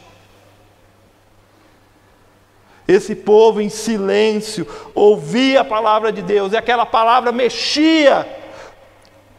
Esse 2.88 3.16
povo 3.16 3.62
em 3.62 3.70
silêncio 3.70 4.68
ouvia 4.94 5.62
a 5.62 5.66
palavra 5.66 6.12
de 6.12 6.22
Deus 6.22 6.54
e 6.54 6.58
aquela 6.58 6.86
palavra 6.86 7.32
mexia 7.32 8.28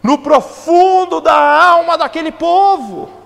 no 0.03 0.19
profundo 0.19 1.21
da 1.21 1.35
alma 1.35 1.97
daquele 1.97 2.33
povo 2.33 3.24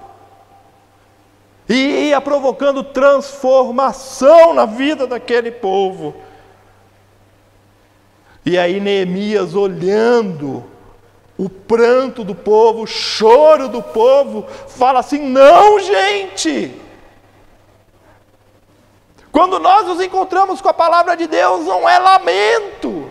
e 1.68 2.08
ia 2.08 2.20
provocando 2.20 2.82
transformação 2.82 4.54
na 4.54 4.64
vida 4.64 5.06
daquele 5.06 5.50
povo. 5.50 6.14
E 8.44 8.56
aí 8.56 8.80
Neemias 8.80 9.54
olhando 9.54 10.64
o 11.36 11.48
pranto 11.48 12.24
do 12.24 12.34
povo, 12.34 12.82
o 12.82 12.86
choro 12.86 13.68
do 13.68 13.82
povo, 13.82 14.46
fala 14.68 15.00
assim: 15.00 15.18
não, 15.28 15.78
gente. 15.78 16.74
Quando 19.30 19.58
nós 19.58 19.86
nos 19.86 20.00
encontramos 20.00 20.60
com 20.62 20.68
a 20.68 20.74
palavra 20.74 21.16
de 21.16 21.26
Deus, 21.26 21.66
não 21.66 21.88
é 21.88 21.98
lamento, 21.98 23.10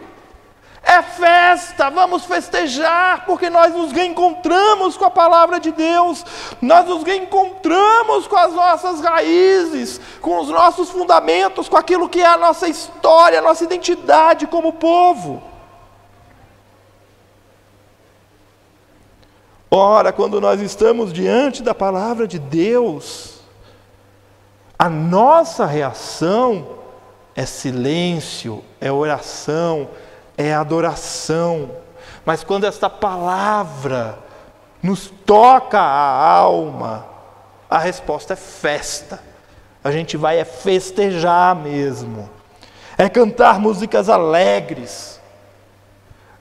é 0.88 1.02
festa, 1.02 1.90
vamos 1.90 2.24
festejar, 2.24 3.26
porque 3.26 3.50
nós 3.50 3.74
nos 3.74 3.92
reencontramos 3.92 4.96
com 4.96 5.04
a 5.04 5.12
palavra 5.12 5.60
de 5.60 5.70
Deus, 5.74 6.26
nós 6.62 6.88
nos 6.88 7.04
reencontramos 7.04 8.26
com 8.26 8.38
as 8.38 8.54
nossas 8.54 9.02
raízes, 9.02 10.00
com 10.22 10.40
os 10.40 10.48
nossos 10.48 10.90
fundamentos, 10.90 11.68
com 11.68 11.76
aquilo 11.76 12.08
que 12.08 12.22
é 12.22 12.26
a 12.26 12.38
nossa 12.38 12.70
história, 12.70 13.40
a 13.40 13.42
nossa 13.42 13.66
identidade 13.66 14.48
como 14.48 14.72
povo. 14.72 15.44
Ora, 19.70 20.14
quando 20.14 20.40
nós 20.40 20.62
estamos 20.62 21.12
diante 21.12 21.62
da 21.62 21.76
palavra 21.76 22.26
de 22.26 22.40
Deus, 22.40 23.42
a 24.80 24.88
nossa 24.88 25.66
reação 25.66 26.78
é 27.36 27.46
silêncio, 27.46 28.64
é 28.80 28.90
oração, 28.90 29.90
é 30.38 30.54
adoração. 30.54 31.72
Mas 32.24 32.44
quando 32.44 32.66
esta 32.66 32.90
palavra 32.90 34.20
nos 34.82 35.12
toca 35.26 35.80
a 35.80 36.30
alma, 36.30 37.06
a 37.70 37.80
resposta 37.80 38.34
é 38.34 38.36
festa. 38.38 39.20
A 39.84 39.92
gente 39.92 40.16
vai 40.16 40.40
é 40.40 40.46
festejar 40.46 41.56
mesmo. 41.56 42.30
É 42.98 43.10
cantar 43.10 43.60
músicas 43.60 44.10
alegres. 44.10 45.20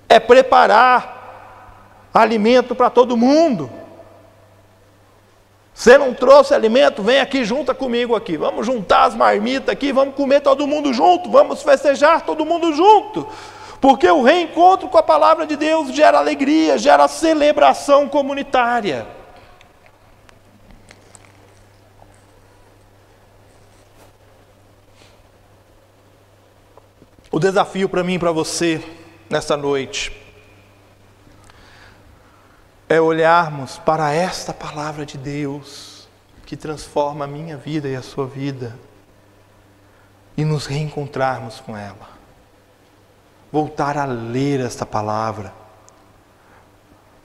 É 0.09 0.21
preparar 0.21 2.11
alimento 2.13 2.75
para 2.75 2.91
todo 2.91 3.17
mundo. 3.17 3.71
Você 5.75 5.99
não 5.99 6.15
trouxe 6.15 6.55
alimento? 6.55 7.03
Vem 7.03 7.21
aqui, 7.21 7.45
junta 7.45 7.75
comigo 7.75 8.17
aqui. 8.17 8.39
Vamos 8.39 8.65
juntar 8.65 9.05
as 9.05 9.15
marmitas 9.15 9.69
aqui, 9.69 9.93
vamos 9.93 10.15
comer 10.15 10.41
todo 10.41 10.67
mundo 10.67 10.93
junto, 10.95 11.31
vamos 11.31 11.63
festejar 11.63 12.23
todo 12.23 12.47
mundo 12.47 12.73
junto. 12.73 13.29
Porque 13.81 14.11
o 14.11 14.23
reencontro 14.23 14.89
com 14.89 14.99
a 14.99 15.03
palavra 15.03 15.47
de 15.47 15.57
Deus 15.57 15.95
gera 15.95 16.19
alegria, 16.19 16.79
gera 16.79 17.07
celebração 17.09 18.09
comunitária. 18.09 19.07
O 27.31 27.39
desafio 27.39 27.89
para 27.89 28.03
mim 28.03 28.15
e 28.15 28.19
para 28.19 28.33
você 28.33 28.83
nesta 29.29 29.59
noite 29.59 30.11
é 32.89 32.99
olharmos 32.99 33.77
para 33.79 34.11
esta 34.13 34.55
palavra 34.55 35.05
de 35.05 35.19
Deus 35.19 36.09
que 36.47 36.57
transforma 36.57 37.27
a 37.27 37.29
minha 37.29 37.57
vida 37.57 37.89
e 37.89 37.97
a 37.97 38.01
sua 38.01 38.27
vida 38.27 38.79
e 40.35 40.45
nos 40.45 40.65
reencontrarmos 40.65 41.61
com 41.61 41.77
ela 41.77 42.16
voltar 43.51 43.97
a 43.97 44.05
ler 44.05 44.61
esta 44.61 44.85
palavra, 44.85 45.53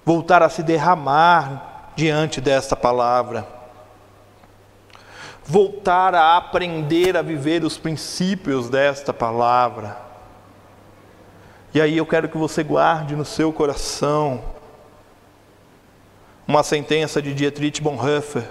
voltar 0.06 0.42
a 0.44 0.50
se 0.50 0.64
derramar 0.64 1.92
diante 1.96 2.40
desta 2.40 2.76
palavra, 2.76 3.48
voltar 5.44 6.16
a 6.16 6.38
aprender 6.38 7.18
a 7.18 7.22
viver 7.22 7.64
os 7.64 7.78
princípios 7.78 8.70
desta 8.70 9.14
palavra. 9.14 9.98
E 11.74 11.82
aí 11.82 11.98
eu 11.98 12.06
quero 12.06 12.30
que 12.30 12.38
você 12.38 12.64
guarde 12.64 13.16
no 13.16 13.26
seu 13.26 13.52
coração 13.52 14.42
uma 16.48 16.64
sentença 16.64 17.22
de 17.22 17.34
Dietrich 17.34 17.82
Bonhoeffer, 17.82 18.44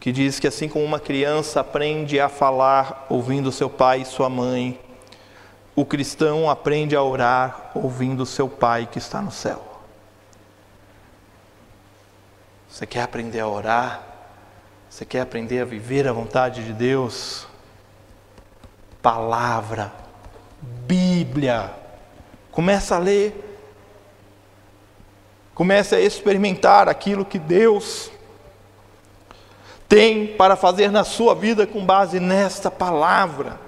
que 0.00 0.10
diz 0.10 0.40
que 0.40 0.46
assim 0.46 0.68
como 0.68 0.84
uma 0.84 1.00
criança 1.00 1.60
aprende 1.60 2.18
a 2.18 2.28
falar 2.28 3.06
ouvindo 3.10 3.52
seu 3.52 3.68
pai 3.68 4.02
e 4.02 4.04
sua 4.06 4.30
mãe, 4.30 4.78
o 5.76 5.84
cristão 5.84 6.48
aprende 6.48 6.96
a 6.96 7.02
orar 7.02 7.70
ouvindo 7.74 8.24
seu 8.24 8.48
Pai 8.48 8.88
que 8.90 8.96
está 8.96 9.20
no 9.20 9.30
céu. 9.30 9.62
Você 12.66 12.86
quer 12.86 13.02
aprender 13.02 13.40
a 13.40 13.46
orar? 13.46 14.02
Você 14.88 15.04
quer 15.04 15.20
aprender 15.20 15.60
a 15.60 15.66
viver 15.66 16.08
a 16.08 16.12
vontade 16.12 16.64
de 16.64 16.72
Deus? 16.72 17.46
Palavra, 19.02 19.92
Bíblia. 20.60 21.70
Começa 22.50 22.96
a 22.96 22.98
ler. 22.98 23.42
Comece 25.54 25.94
a 25.94 26.00
experimentar 26.00 26.88
aquilo 26.88 27.24
que 27.24 27.38
Deus 27.38 28.10
tem 29.86 30.26
para 30.36 30.56
fazer 30.56 30.90
na 30.90 31.04
sua 31.04 31.34
vida 31.34 31.66
com 31.66 31.84
base 31.84 32.18
nesta 32.18 32.70
palavra. 32.70 33.65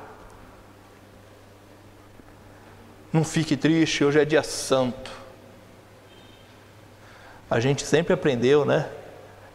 Não 3.19 3.25
fique 3.25 3.57
triste, 3.57 4.05
hoje 4.05 4.21
é 4.21 4.25
dia 4.25 4.45
santo. 4.45 5.11
A 7.51 7.59
gente 7.59 7.85
sempre 7.85 8.13
aprendeu, 8.13 8.65
né? 8.65 8.89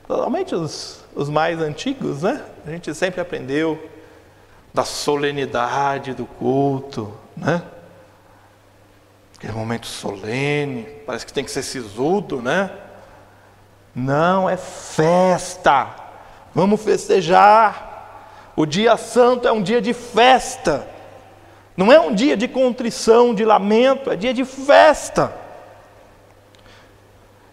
Normalmente 0.06 0.54
os, 0.54 1.02
os 1.16 1.30
mais 1.30 1.62
antigos, 1.62 2.24
né? 2.24 2.44
A 2.68 2.72
gente 2.72 2.94
sempre 2.94 3.22
aprendeu 3.22 3.90
da 4.74 4.84
solenidade 4.84 6.14
do 6.14 6.26
culto, 6.26 7.18
né? 7.38 7.64
Aquele 9.38 9.54
momento 9.54 9.88
solene, 9.88 10.84
parece 11.06 11.26
que 11.26 11.32
tem 11.32 11.46
que 11.46 11.52
ser 11.52 11.64
sisudo, 11.64 12.42
né? 12.42 12.70
Não, 13.96 14.50
é 14.50 14.58
festa. 14.58 15.88
Vamos 16.54 16.84
festejar. 16.84 18.52
O 18.58 18.66
dia 18.66 18.98
santo 18.98 19.48
é 19.48 19.54
um 19.54 19.64
dia 19.64 19.82
de 19.82 19.94
festa. 19.94 20.86
Não 21.76 21.92
é 21.92 22.00
um 22.00 22.14
dia 22.14 22.38
de 22.38 22.48
contrição, 22.48 23.34
de 23.34 23.44
lamento, 23.44 24.12
é 24.12 24.16
dia 24.16 24.34
de 24.34 24.46
festa. 24.46 25.34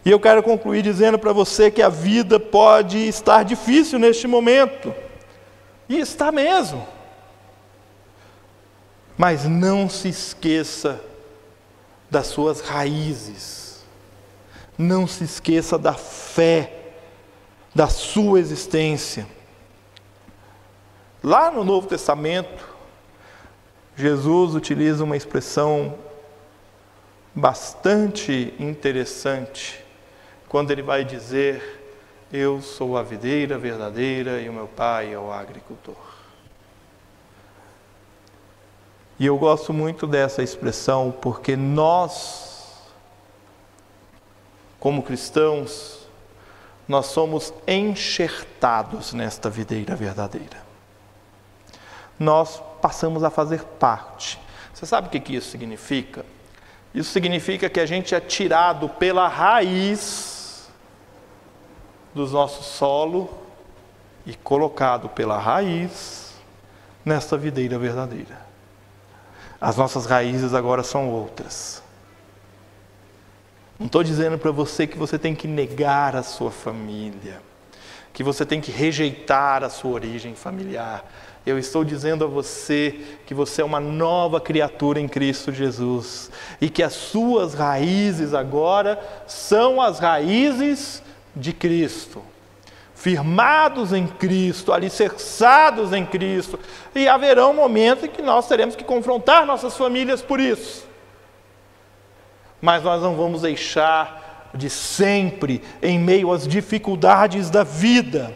E 0.05 0.11
eu 0.11 0.21
quero 0.21 0.43
concluir 0.43 0.83
dizendo 0.83 1.19
para 1.19 1.33
você 1.33 1.71
que 1.71 1.83
a 1.83 1.89
vida 1.89 2.41
pode 2.41 2.99
estar 2.99 3.43
difícil 3.45 3.99
neste 3.99 4.27
momento. 4.27 4.95
E 5.89 5.99
está 5.99 6.31
mesmo. 6.33 6.87
Mas 9.17 9.45
não 9.45 9.89
se 9.89 10.09
esqueça 10.09 11.01
das 12.11 12.27
suas 12.29 12.61
raízes. 12.61 13.85
Não 14.77 15.07
se 15.07 15.25
esqueça 15.25 15.77
da 15.77 15.93
fé, 15.93 16.73
da 17.75 17.89
sua 17.89 18.41
existência. 18.41 19.27
Lá 21.23 21.51
no 21.51 21.63
Novo 21.63 21.87
Testamento, 21.87 22.70
Jesus 24.01 24.55
utiliza 24.55 25.05
uma 25.05 25.17
expressão 25.17 25.99
bastante 27.35 28.55
interessante 28.59 29.85
quando 30.49 30.71
ele 30.71 30.83
vai 30.83 31.05
dizer: 31.05 31.99
Eu 32.33 32.63
sou 32.63 32.97
a 32.97 33.03
videira 33.03 33.59
verdadeira 33.59 34.41
e 34.41 34.49
o 34.49 34.53
meu 34.53 34.67
pai 34.67 35.13
é 35.13 35.19
o 35.19 35.31
agricultor. 35.31 35.95
E 39.19 39.27
eu 39.27 39.37
gosto 39.37 39.71
muito 39.71 40.07
dessa 40.07 40.43
expressão 40.43 41.13
porque 41.13 41.55
nós, 41.55 42.81
como 44.79 45.03
cristãos, 45.03 46.09
nós 46.89 47.07
somos 47.07 47.53
enxertados 47.69 49.13
nesta 49.13 49.51
videira 49.51 49.95
verdadeira. 49.95 50.65
Nós 52.19 52.63
passamos 52.81 53.23
a 53.23 53.31
fazer 53.31 53.63
parte. 53.63 54.41
Você 54.73 54.87
sabe 54.87 55.09
o 55.09 55.11
que 55.11 55.35
isso 55.35 55.51
significa? 55.51 56.25
Isso 56.95 57.11
significa 57.11 57.69
que 57.69 57.79
a 57.79 57.87
gente 57.87 58.15
é 58.15 58.21
tirado 58.21 58.89
pela 58.89 59.29
raiz 59.29 60.69
do 62.15 62.27
nosso 62.27 62.63
solo 62.63 63.31
e 64.27 64.35
colocado 64.35 65.09
pela 65.09 65.39
raiz 65.39 66.35
nesta 67.05 67.37
videira 67.37 67.79
verdadeira. 67.79 68.41
As 69.61 69.77
nossas 69.77 70.07
raízes 70.07 70.55
agora 70.55 70.83
são 70.83 71.11
outras. 71.11 71.83
Não 73.79 73.87
estou 73.87 74.03
dizendo 74.03 74.39
para 74.39 74.51
você 74.51 74.87
que 74.87 74.99
você 74.99 75.19
tem 75.19 75.35
que 75.35 75.47
negar 75.47 76.17
a 76.17 76.23
sua 76.23 76.51
família, 76.51 77.41
que 78.13 78.23
você 78.23 78.45
tem 78.45 78.61
que 78.61 78.71
rejeitar 78.71 79.63
a 79.63 79.71
sua 79.71 79.93
origem 79.93 80.35
familiar. 80.35 81.05
Eu 81.45 81.59
estou 81.59 81.85
dizendo 81.85 82.25
a 82.25 82.29
você 82.29 83.01
que 83.27 83.33
você 83.33 83.63
é 83.63 83.65
uma 83.65 83.81
nova 83.81 84.41
criatura 84.41 85.01
em 85.01 85.09
Cristo 85.09 85.51
Jesus 85.51 86.31
e 86.61 86.69
que 86.69 86.83
as 86.83 86.93
suas 86.93 87.55
raízes 87.55 88.35
agora 88.35 89.01
são 89.27 89.81
as 89.81 89.99
raízes 89.99 91.03
de 91.35 91.53
Cristo. 91.53 92.23
Firmados 92.95 93.95
em 93.95 94.07
Cristo, 94.07 94.71
alicerçados 94.71 95.95
em 95.95 96.05
Cristo, 96.05 96.61
e 96.95 97.09
haverá 97.09 97.49
um 97.49 97.55
momento 97.55 98.05
em 98.05 98.11
que 98.11 98.21
nós 98.21 98.47
teremos 98.47 98.77
que 98.77 98.85
confrontar 98.85 99.47
nossas 99.47 99.75
famílias 99.75 100.21
por 100.21 100.39
isso. 100.39 100.87
Mas 102.61 102.83
nós 102.83 103.01
não 103.01 103.17
vamos 103.17 103.41
deixar 103.41 104.51
de 104.55 104.69
sempre, 104.69 105.63
em 105.81 105.99
meio 105.99 106.31
às 106.31 106.47
dificuldades 106.47 107.49
da 107.49 107.65
vida, 107.65 108.35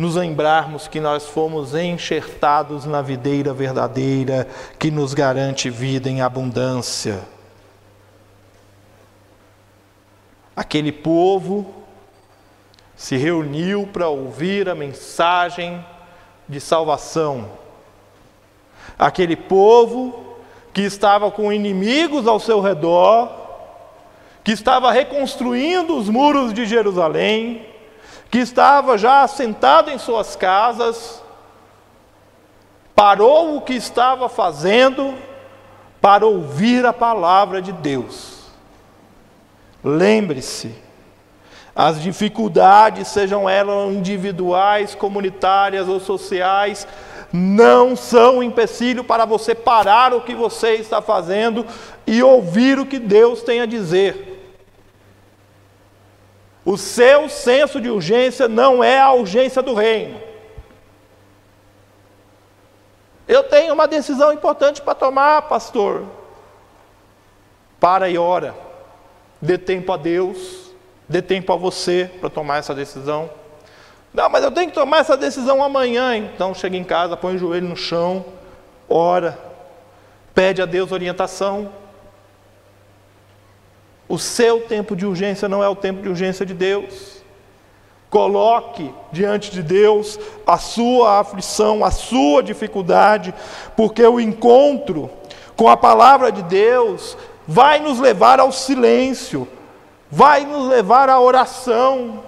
nos 0.00 0.16
lembrarmos 0.16 0.88
que 0.88 0.98
nós 0.98 1.26
fomos 1.26 1.74
enxertados 1.74 2.86
na 2.86 3.02
videira 3.02 3.52
verdadeira 3.52 4.48
que 4.78 4.90
nos 4.90 5.12
garante 5.12 5.68
vida 5.68 6.08
em 6.08 6.22
abundância. 6.22 7.20
Aquele 10.56 10.90
povo 10.90 11.74
se 12.96 13.18
reuniu 13.18 13.86
para 13.92 14.08
ouvir 14.08 14.70
a 14.70 14.74
mensagem 14.74 15.84
de 16.48 16.60
salvação. 16.60 17.50
Aquele 18.98 19.36
povo 19.36 20.34
que 20.72 20.80
estava 20.80 21.30
com 21.30 21.52
inimigos 21.52 22.26
ao 22.26 22.40
seu 22.40 22.62
redor, 22.62 23.28
que 24.42 24.52
estava 24.52 24.90
reconstruindo 24.90 25.94
os 25.94 26.08
muros 26.08 26.54
de 26.54 26.64
Jerusalém, 26.64 27.69
que 28.30 28.38
estava 28.38 28.96
já 28.96 29.22
assentado 29.22 29.90
em 29.90 29.98
suas 29.98 30.36
casas, 30.36 31.22
parou 32.94 33.56
o 33.56 33.60
que 33.60 33.74
estava 33.74 34.28
fazendo 34.28 35.14
para 36.00 36.24
ouvir 36.24 36.86
a 36.86 36.92
palavra 36.92 37.60
de 37.60 37.72
Deus. 37.72 38.40
Lembre-se, 39.82 40.74
as 41.74 42.00
dificuldades, 42.00 43.08
sejam 43.08 43.48
elas 43.48 43.92
individuais, 43.92 44.94
comunitárias 44.94 45.88
ou 45.88 45.98
sociais, 45.98 46.86
não 47.32 47.96
são 47.96 48.42
empecilho 48.42 49.02
para 49.02 49.24
você 49.24 49.54
parar 49.54 50.12
o 50.12 50.20
que 50.20 50.34
você 50.34 50.74
está 50.74 51.00
fazendo 51.00 51.64
e 52.06 52.22
ouvir 52.22 52.78
o 52.78 52.86
que 52.86 52.98
Deus 52.98 53.42
tem 53.42 53.60
a 53.60 53.66
dizer. 53.66 54.29
O 56.64 56.76
seu 56.76 57.28
senso 57.28 57.80
de 57.80 57.88
urgência 57.88 58.46
não 58.46 58.84
é 58.84 59.00
a 59.00 59.12
urgência 59.12 59.62
do 59.62 59.74
reino. 59.74 60.20
Eu 63.26 63.44
tenho 63.44 63.72
uma 63.72 63.86
decisão 63.86 64.32
importante 64.32 64.82
para 64.82 64.94
tomar, 64.94 65.42
pastor. 65.42 66.04
Para 67.78 68.10
e 68.10 68.18
ora. 68.18 68.54
Dê 69.40 69.56
tempo 69.56 69.92
a 69.92 69.96
Deus, 69.96 70.70
dê 71.08 71.22
tempo 71.22 71.52
a 71.52 71.56
você 71.56 72.10
para 72.20 72.28
tomar 72.28 72.58
essa 72.58 72.74
decisão. 72.74 73.30
Não, 74.12 74.28
mas 74.28 74.44
eu 74.44 74.50
tenho 74.50 74.68
que 74.68 74.74
tomar 74.74 74.98
essa 74.98 75.16
decisão 75.16 75.62
amanhã. 75.62 76.16
Então 76.16 76.52
chega 76.52 76.76
em 76.76 76.84
casa, 76.84 77.16
põe 77.16 77.36
o 77.36 77.38
joelho 77.38 77.68
no 77.68 77.76
chão, 77.76 78.24
ora, 78.88 79.38
pede 80.34 80.60
a 80.60 80.66
Deus 80.66 80.92
orientação. 80.92 81.72
O 84.10 84.18
seu 84.18 84.62
tempo 84.62 84.96
de 84.96 85.06
urgência 85.06 85.48
não 85.48 85.62
é 85.62 85.68
o 85.68 85.76
tempo 85.76 86.02
de 86.02 86.08
urgência 86.08 86.44
de 86.44 86.52
Deus. 86.52 87.22
Coloque 88.10 88.92
diante 89.12 89.52
de 89.52 89.62
Deus 89.62 90.18
a 90.44 90.58
sua 90.58 91.20
aflição, 91.20 91.84
a 91.84 91.92
sua 91.92 92.42
dificuldade, 92.42 93.32
porque 93.76 94.04
o 94.04 94.18
encontro 94.18 95.08
com 95.54 95.68
a 95.68 95.76
palavra 95.76 96.32
de 96.32 96.42
Deus 96.42 97.16
vai 97.46 97.78
nos 97.78 98.00
levar 98.00 98.40
ao 98.40 98.50
silêncio, 98.50 99.46
vai 100.10 100.44
nos 100.44 100.66
levar 100.66 101.08
à 101.08 101.20
oração, 101.20 102.24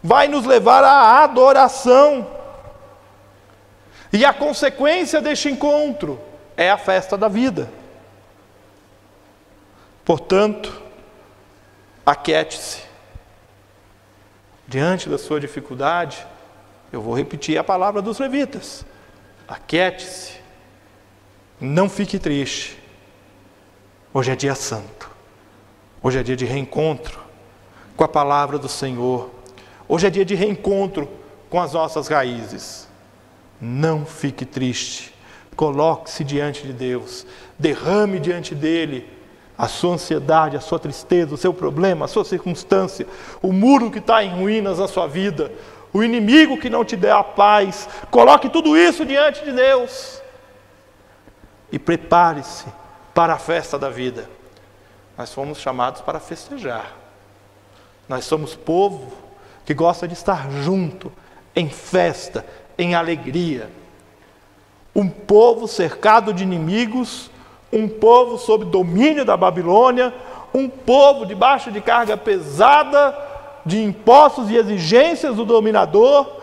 vai 0.00 0.28
nos 0.28 0.46
levar 0.46 0.84
à 0.84 1.24
adoração. 1.24 2.24
E 4.12 4.24
a 4.24 4.32
consequência 4.32 5.20
deste 5.20 5.48
encontro 5.48 6.20
é 6.56 6.70
a 6.70 6.78
festa 6.78 7.18
da 7.18 7.26
vida. 7.26 7.68
Portanto, 10.04 10.83
Aquiete-se. 12.04 12.82
Diante 14.66 15.08
da 15.08 15.18
sua 15.18 15.40
dificuldade, 15.40 16.26
eu 16.92 17.00
vou 17.00 17.14
repetir 17.14 17.58
a 17.58 17.64
palavra 17.64 18.02
dos 18.02 18.18
levitas. 18.18 18.84
Aquiete-se. 19.48 20.34
Não 21.60 21.88
fique 21.88 22.18
triste. 22.18 22.78
Hoje 24.12 24.30
é 24.30 24.36
dia 24.36 24.54
santo. 24.54 25.10
Hoje 26.02 26.18
é 26.18 26.22
dia 26.22 26.36
de 26.36 26.44
reencontro 26.44 27.18
com 27.96 28.04
a 28.04 28.08
palavra 28.08 28.58
do 28.58 28.68
Senhor. 28.68 29.30
Hoje 29.88 30.06
é 30.06 30.10
dia 30.10 30.24
de 30.24 30.34
reencontro 30.34 31.08
com 31.48 31.60
as 31.60 31.72
nossas 31.72 32.08
raízes. 32.08 32.88
Não 33.60 34.04
fique 34.04 34.44
triste. 34.44 35.14
Coloque-se 35.56 36.24
diante 36.24 36.66
de 36.66 36.72
Deus. 36.72 37.26
Derrame 37.58 38.18
diante 38.18 38.54
dele 38.54 39.08
a 39.56 39.68
sua 39.68 39.94
ansiedade, 39.94 40.56
a 40.56 40.60
sua 40.60 40.78
tristeza, 40.78 41.34
o 41.34 41.38
seu 41.38 41.54
problema, 41.54 42.06
a 42.06 42.08
sua 42.08 42.24
circunstância, 42.24 43.06
o 43.40 43.52
muro 43.52 43.90
que 43.90 43.98
está 43.98 44.24
em 44.24 44.30
ruínas 44.30 44.78
na 44.78 44.88
sua 44.88 45.06
vida, 45.06 45.52
o 45.92 46.02
inimigo 46.02 46.58
que 46.58 46.68
não 46.68 46.84
te 46.84 46.96
der 46.96 47.12
a 47.12 47.22
paz. 47.22 47.88
Coloque 48.10 48.48
tudo 48.48 48.76
isso 48.76 49.04
diante 49.04 49.44
de 49.44 49.52
Deus 49.52 50.20
e 51.70 51.78
prepare-se 51.78 52.66
para 53.14 53.34
a 53.34 53.38
festa 53.38 53.78
da 53.78 53.88
vida. 53.88 54.28
Nós 55.16 55.32
fomos 55.32 55.58
chamados 55.58 56.00
para 56.00 56.18
festejar. 56.18 56.92
Nós 58.08 58.24
somos 58.24 58.56
povo 58.56 59.12
que 59.64 59.72
gosta 59.72 60.06
de 60.06 60.14
estar 60.14 60.50
junto, 60.50 61.12
em 61.54 61.68
festa, 61.68 62.44
em 62.76 62.94
alegria. 62.94 63.70
Um 64.94 65.08
povo 65.08 65.68
cercado 65.68 66.32
de 66.32 66.42
inimigos 66.42 67.30
um 67.74 67.88
povo 67.88 68.38
sob 68.38 68.64
domínio 68.64 69.24
da 69.24 69.36
Babilônia, 69.36 70.14
um 70.54 70.68
povo 70.68 71.26
debaixo 71.26 71.72
de 71.72 71.80
carga 71.80 72.16
pesada 72.16 73.18
de 73.66 73.82
impostos 73.82 74.48
e 74.48 74.56
exigências 74.56 75.34
do 75.34 75.44
dominador, 75.44 76.40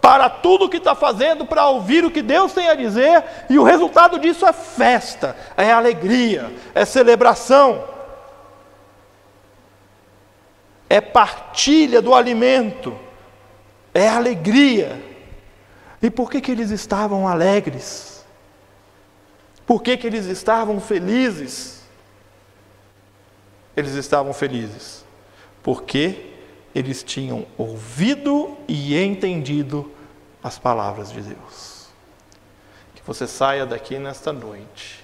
para 0.00 0.28
tudo 0.28 0.64
o 0.64 0.68
que 0.68 0.78
está 0.78 0.96
fazendo, 0.96 1.46
para 1.46 1.68
ouvir 1.68 2.04
o 2.04 2.10
que 2.10 2.20
Deus 2.20 2.52
tem 2.52 2.68
a 2.68 2.74
dizer, 2.74 3.22
e 3.48 3.56
o 3.56 3.62
resultado 3.62 4.18
disso 4.18 4.44
é 4.44 4.52
festa, 4.52 5.36
é 5.56 5.70
alegria, 5.70 6.52
é 6.74 6.84
celebração, 6.84 7.84
é 10.90 11.00
partilha 11.00 12.02
do 12.02 12.12
alimento, 12.12 12.98
é 13.94 14.08
alegria. 14.08 15.00
E 16.02 16.10
por 16.10 16.28
que, 16.28 16.40
que 16.40 16.50
eles 16.50 16.70
estavam 16.70 17.28
alegres? 17.28 18.11
Por 19.66 19.82
que, 19.82 19.96
que 19.96 20.06
eles 20.06 20.26
estavam 20.26 20.80
felizes? 20.80 21.82
Eles 23.76 23.94
estavam 23.94 24.32
felizes 24.34 25.04
porque 25.62 26.32
eles 26.74 27.02
tinham 27.02 27.46
ouvido 27.56 28.56
e 28.66 28.96
entendido 28.96 29.90
as 30.42 30.58
palavras 30.58 31.12
de 31.12 31.20
Deus. 31.20 31.86
Que 32.94 33.02
você 33.06 33.26
saia 33.26 33.64
daqui 33.64 33.98
nesta 33.98 34.32
noite 34.32 35.02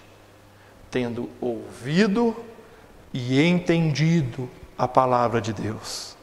tendo 0.91 1.29
ouvido 1.41 2.37
e 3.13 3.41
entendido 3.41 4.49
a 4.77 4.89
palavra 4.89 5.41
de 5.41 5.53
Deus. 5.53 6.17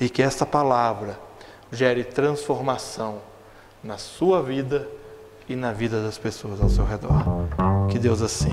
e 0.00 0.08
que 0.08 0.22
esta 0.22 0.44
palavra 0.44 1.18
gere 1.70 2.02
transformação 2.04 3.22
na 3.82 3.96
sua 3.96 4.42
vida 4.42 4.88
e 5.48 5.56
na 5.56 5.72
vida 5.72 6.02
das 6.02 6.18
pessoas 6.18 6.60
ao 6.60 6.68
seu 6.68 6.84
redor. 6.84 7.24
Que 7.90 7.98
Deus 7.98 8.22
assim 8.22 8.52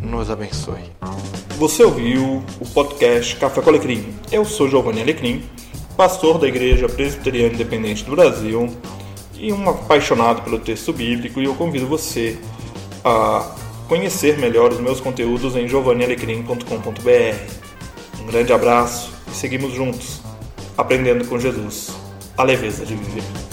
nos 0.00 0.30
abençoe. 0.30 0.90
Você 1.58 1.82
ouviu 1.82 2.42
o 2.60 2.68
podcast 2.68 3.36
Café 3.36 3.62
com 3.62 3.70
Alecrim. 3.70 4.14
Eu 4.30 4.44
sou 4.44 4.68
Giovanni 4.68 5.00
Alecrim, 5.00 5.42
pastor 5.96 6.38
da 6.38 6.46
Igreja 6.46 6.88
Presbiteriana 6.88 7.54
Independente 7.54 8.04
do 8.04 8.12
Brasil 8.12 8.68
e 9.34 9.52
um 9.52 9.68
apaixonado 9.68 10.42
pelo 10.42 10.58
texto 10.58 10.92
bíblico 10.92 11.40
e 11.40 11.44
eu 11.44 11.54
convido 11.54 11.86
você 11.86 12.38
a 13.04 13.54
conhecer 13.88 14.38
melhor 14.38 14.72
os 14.72 14.80
meus 14.80 15.00
conteúdos 15.00 15.56
em 15.56 15.68
giovannialecrim.com.br. 15.68 18.20
Um 18.20 18.26
grande 18.26 18.52
abraço 18.52 19.12
e 19.30 19.34
seguimos 19.34 19.72
juntos, 19.72 20.20
aprendendo 20.76 21.26
com 21.26 21.38
Jesus 21.38 21.92
a 22.36 22.42
leveza 22.42 22.84
de 22.84 22.94
viver. 22.94 23.45